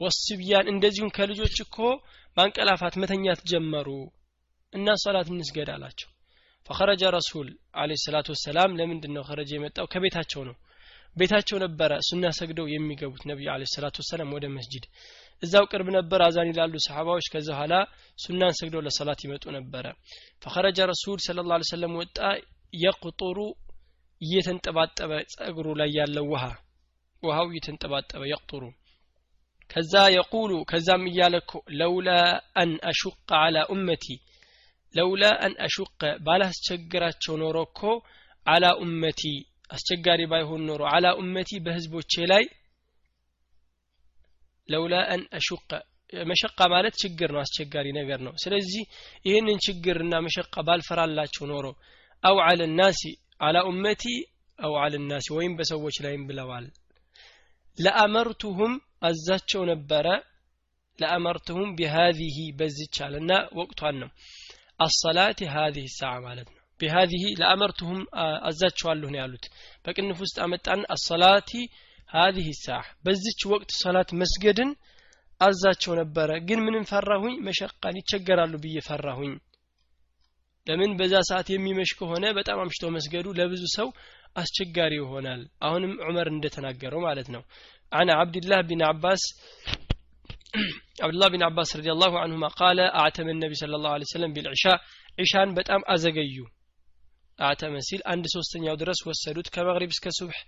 ወስቢያን 0.00 0.70
እንደዚሁም 0.72 1.14
ከልጆች 1.16 1.56
እኮ 1.64 1.76
ማንቀላፋት 2.36 2.94
መተኛት 3.02 3.40
ጀመሩ 3.50 3.88
እና 4.72 4.96
ሰላት 5.02 5.28
እንስገድ 5.32 5.68
አላቸው። 5.74 6.08
ፈኸረጀ 6.66 7.02
ረሱል 7.16 7.48
አለ 7.74 7.90
ሰላቱ 8.04 8.28
ወሰላም 8.34 8.76
ለምንድን 8.78 9.12
ነው 9.16 9.24
ኸረጀ 9.28 9.50
የመጣው? 9.56 9.86
ከቤታቸው 9.92 10.42
ነው። 10.48 10.56
ቤታቸው 11.16 11.58
ነበረ 11.64 11.92
ሱና 12.08 12.24
ሰግደው 12.38 12.66
የሚገቡት 12.70 13.22
ነቢዩ 13.30 13.48
አለ 13.54 13.62
ሰላቱ 13.74 13.96
ወሰላም 14.02 14.30
ወደ 14.36 14.46
መስጂድ። 14.54 14.84
እዛው 15.42 15.64
ቅርብ 15.72 15.88
ነበር 15.96 16.20
አዛን 16.26 16.50
ይላሉ 16.52 16.74
ሰሓባዎች። 16.86 17.26
ከዛ 17.32 17.48
ኋላ 17.60 17.74
ሱናን 18.18 18.56
ሰግደው 18.60 18.82
ለሰላት 18.86 19.20
ይመጡ 19.26 19.44
ነበረ። 19.58 19.84
ፈኸረጀ 20.42 20.78
ረሱል 20.92 21.18
ስለ 21.26 21.46
ላ 21.50 21.60
ሰለም 21.70 21.94
ወጣ። 22.00 22.18
የቁጡሩ 22.74 23.38
እየተንጠባጠበ 24.22 25.12
ጸጉሩ 25.34 25.66
ላይ 25.80 25.90
ያለው 25.98 26.26
ውሃ 26.32 26.44
ውሃው 27.22 27.46
እየተንጠባጠበ 27.52 28.22
የቁጡሩ 28.30 28.62
ከዛ 29.74 29.94
የቁሉ 30.14 30.52
ከዛም 30.70 31.04
እያለ 31.10 31.34
እኮ 31.42 31.52
ለውላ 31.78 32.10
አን 32.60 32.72
አሹቀ 32.90 33.30
አላ 33.40 33.56
ኡመቲ 33.72 34.04
ለውላ 34.94 35.24
አን 35.44 35.54
አሹቀ 35.66 36.02
ባላስቸግራቸው 36.26 37.34
ኖሮ 37.42 37.56
እኮ 37.68 37.80
አላ 38.46 38.64
ኡመቲ 38.82 39.22
አስቸጋሪ 39.70 40.20
ባይሆን 40.32 40.62
ኖሮ 40.68 40.82
አላ 40.92 41.06
ኡመቲ 41.20 41.50
በህዝቦቼ 41.64 42.12
ላይ 42.32 42.44
ለውላ 44.68 44.94
አን 45.12 45.22
አሹቀ። 45.38 45.70
መሸቃ 46.26 46.58
ማለት 46.72 46.94
ችግር 47.02 47.28
ነው 47.34 47.40
አስቸጋሪ 47.42 47.86
ነገር 47.96 48.20
ነው። 48.26 48.32
ስለዚህ 48.42 48.82
ይህንን 49.24 49.58
ችግርና 49.66 50.14
መሸቃ 50.26 50.54
ባልፈራላቸው 50.66 51.44
ኖሮ 51.52 51.66
አው 52.24 52.36
አለ 52.46 52.60
ናሲ 52.78 53.00
አላ 53.40 53.56
ኡመቲ 53.70 54.04
አው 54.58 54.74
አለ 54.82 54.94
ናሲ 55.08 55.26
ወይም 55.36 55.54
በሰዎች 55.58 55.96
ላይም 56.04 56.22
ብለዋል። 56.28 56.66
ለአመርቱሁም 57.78 58.74
አዛቸው 59.04 59.62
ነበረ። 59.70 60.06
ለአመርቱሁም 60.98 61.70
ቢሃዚህ 61.78 62.36
በዚች 62.58 62.96
አለና 63.04 63.30
ወቅቷን 63.58 63.96
ነው። 64.02 64.10
አሰላት 64.80 65.40
ሀዚህ 65.54 65.86
ሰዓ 65.96 66.12
ማለት 66.26 66.48
ነው። 66.50 66.60
ቢሃዚህ 66.80 67.22
ለአመርቱሁም 67.40 68.00
አዛቸዋለሁ 68.48 69.08
ነው 69.12 69.20
ያሉት። 69.22 69.44
በቅንፍ 69.84 70.18
ውስጥ 70.24 70.36
አመጣን። 70.44 70.80
አሰላቲ 70.94 71.50
ሀዚህ 72.10 72.48
ሰዓ 72.64 72.80
በዚች 73.04 73.40
ወቅት 73.52 73.70
ሰላት 73.82 74.10
መስገድን 74.20 74.70
አዛቸው 75.40 75.92
ነበረ። 76.00 76.30
ግን 76.48 76.60
ምንም 76.66 76.84
ፈራሁኝ። 76.90 77.34
መሸቃን 77.46 77.98
ይቸገራሉ 78.00 78.54
ብዬ 78.64 78.78
ፈራሁኝ። 78.88 79.32
ለምን? 80.66 80.90
በዛ 80.98 81.14
ሰዓት 81.28 81.48
የሚመሽ 81.52 81.90
ከሆነ 81.98 82.24
በጣም 82.36 82.58
አምሽቶ 82.62 82.84
መስገዱ 82.94 83.26
ለብዙ 83.38 83.64
ሰው 83.74 83.88
አስቸጋሪ 84.36 84.92
ይሆናል። 84.98 85.42
አሁንም 85.60 85.92
ዑመር 86.04 86.28
እንደተናገረው 86.30 87.00
ማለት 87.06 87.28
ነው 87.34 87.42
عن 87.93 88.07
عبد 88.19 88.35
الله 88.41 88.59
بن 88.61 88.79
عباس 88.83 89.21
عبد 91.03 91.13
الله 91.15 91.27
بن 91.27 91.41
عباس 91.43 91.69
رضي 91.79 91.91
الله 91.91 92.11
عنهما 92.19 92.47
قال 92.61 92.79
أعتم 93.01 93.27
النبي 93.29 93.55
صلى 93.61 93.75
الله 93.75 93.91
عليه 93.95 94.07
وسلم 94.09 94.31
بالعشاء 94.35 94.77
عشان 95.21 95.47
በጣም 95.57 95.81
አዘገዩ 95.93 96.37
አዕተመ 97.39 97.75
ሲል 97.87 98.01
አንድ 98.11 98.25
ሶስተኛው 98.35 98.75
ድረስ 98.81 98.99
ወሰዱት 99.09 99.47
ከመግሪብ 99.55 99.91
እስከ 99.95 100.07
ሱብሕ 100.19 100.39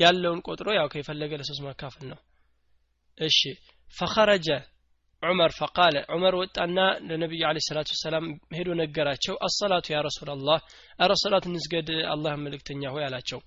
ያለውን 0.00 0.40
ቆጥሮ 0.48 0.68
ያው 0.78 0.86
ከፈለገ 0.92 1.32
ለሶስት 1.40 1.62
ማካፈል 1.66 2.04
ነው 2.12 2.18
እሺ 3.18 3.40
ፈኸረጀ 3.96 4.48
ዑመር 5.21 5.51
ፈቃለ። 5.57 5.95
ዑመር 6.09 6.35
ወጣና 6.39 6.77
ለነቢዩ 7.07 7.41
አለ 7.49 7.57
ሰላቱ 7.65 7.89
ወሰላም 7.95 8.25
ሄዶ 8.55 8.69
ነገራቸው። 8.79 9.35
አሰላቱ 9.47 9.85
ያ 9.93 9.99
ረሱላላህ 10.07 10.59
አረ 10.99 11.11
ሰላት 11.23 11.45
እንስገድ 11.49 11.89
አላህ 12.13 12.33
መልእክተኛ 12.43 12.83
ሆይ 12.93 13.03
አላቸው። 13.07 13.39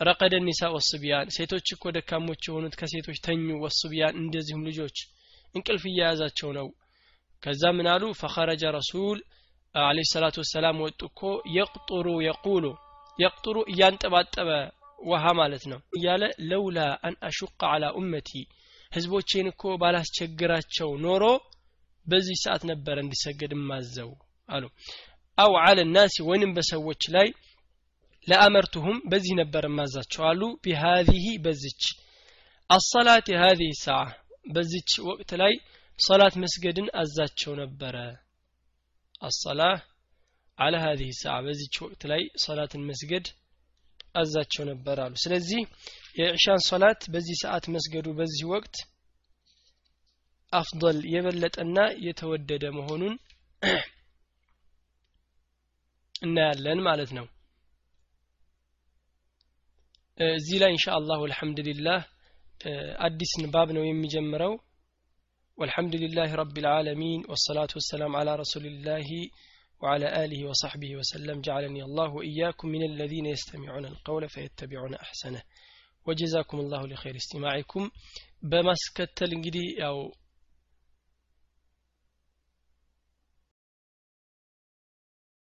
ረቀደ 0.00 0.34
ኒሳ 0.46 0.70
ወስቢያን 0.74 1.32
ሴቶች 1.36 1.66
እኮ 1.74 1.92
ደካሞች 1.96 2.42
የሆኑት 2.48 2.76
ከሴቶች 2.80 3.18
ተኙ። 3.26 3.46
ወስቢያን 3.64 4.18
እንደዚሁም 4.22 4.66
ልጆች 4.70 4.98
እንቅልፍ 5.54 5.84
እየያዛቸው 5.90 6.50
ነው። 6.58 6.68
ከዛ 7.42 7.62
ምን 7.76 7.86
አሉ? 7.92 8.02
ፈኸረጀ 8.20 8.62
ረሱል 8.78 9.18
አለ 9.74 9.98
ሰላቱ 10.12 10.36
ወሰላም 10.42 10.78
ወጡ 10.84 11.00
እኮ 11.10 11.20
የቅጡሩ 11.56 12.06
የቁሉ 12.26 12.64
የቅጡሩ 13.18 13.56
እያንጠባጠበ 13.72 14.50
ውሃ 15.02 15.24
ማለት 15.38 15.64
ነው 15.70 15.78
እያለ 15.96 16.22
ለውላ 16.50 16.78
አን 17.06 17.14
አሹቀ 17.28 17.60
አላ 17.70 17.84
ኡመቲ 17.98 18.30
ህዝቦቼን 18.92 19.46
እኮ 19.50 19.62
ባላስቸግራቸው 19.80 20.90
ኖሮ 21.04 21.24
በዚህ 22.06 22.36
ሰዓት 22.42 22.62
ነበረ 22.70 22.96
እንዲሰገድ 23.02 23.52
ማዘው 23.68 24.10
አሉ። 24.48 24.64
አው 25.38 25.52
አለ 25.60 25.78
ናሲ 25.92 26.14
ወይንም 26.28 26.54
በሰዎች 26.56 27.02
ላይ 27.14 27.28
ለአመርቱሁም 28.26 28.96
በዚህ 29.10 29.34
ነበር 29.40 29.64
ማዛቸው 29.76 30.22
አሉ። 30.30 30.42
ቢሃዚህ 30.64 31.26
በዚች 31.44 31.84
አሰላት 32.70 33.28
የሃዚህ 33.32 33.70
ሰዓ 33.84 34.00
በዚች 34.52 34.90
ወቅት 35.08 35.30
ላይ 35.42 35.54
ሰላት 35.98 36.34
መስገድን 36.42 36.88
አዛቸው 37.00 37.52
ነበረ። 37.62 37.96
አሰላህ 39.22 39.74
አለ 40.58 40.74
ሀዚህ 40.84 41.10
ሰዓ 41.22 41.34
በዚች 41.46 41.74
ወቅት 41.84 42.02
ላይ 42.10 42.22
ሰላትን 42.44 42.82
መስገድ 42.90 43.26
አዛቸው 44.14 44.64
ነበር 44.70 44.98
አሉ። 45.04 45.14
ስለዚህ 45.24 45.60
የዕሻን 46.14 46.60
ሶላት 46.68 47.02
በዚህ 47.14 47.36
ሰዓት 47.42 47.64
መስገዱ 47.74 48.06
በዚህ 48.18 48.44
ወቅት 48.52 48.76
አፍضል 50.52 50.98
የበለጠና 51.14 51.78
የተወደደ 52.06 52.64
መሆኑን 52.78 53.14
እናያለን 56.26 56.80
ማለት 56.88 57.10
ነው። 57.18 57.26
እዚህ 60.18 60.58
ላይ 60.62 60.72
እንሻ 60.72 60.86
አላሁ 60.96 61.20
አልሐምዱሊላህ 61.28 62.00
አዲስ 63.06 63.32
ንባብ 63.42 63.68
ነው 63.76 63.84
የሚጀምረው። 63.86 64.54
والحمد 65.58 65.94
لله 65.96 66.30
رب 66.34 66.56
العالمين 66.58 67.20
والصلاة 67.28 67.72
والسلام 67.74 68.12
على 68.16 68.32
رسول 68.36 68.64
الله 68.66 69.08
وعلى 69.82 70.24
آله 70.24 70.40
وصحبه 70.44 70.90
وسلم 70.96 71.36
جعلني 71.40 71.82
الله 71.82 72.08
وإياكم 72.10 72.66
من 72.68 72.82
الذين 72.82 73.26
يستمعون 73.26 73.84
القول 73.86 74.28
فيتبعون 74.28 74.94
أحسنه 74.96 75.42
وجزاكم 76.06 76.60
الله 76.60 76.86
لخير 76.86 77.16
استماعكم. 77.16 77.90
بمسكت 78.42 79.22
الانجلي 79.22 79.86
أو 79.86 80.12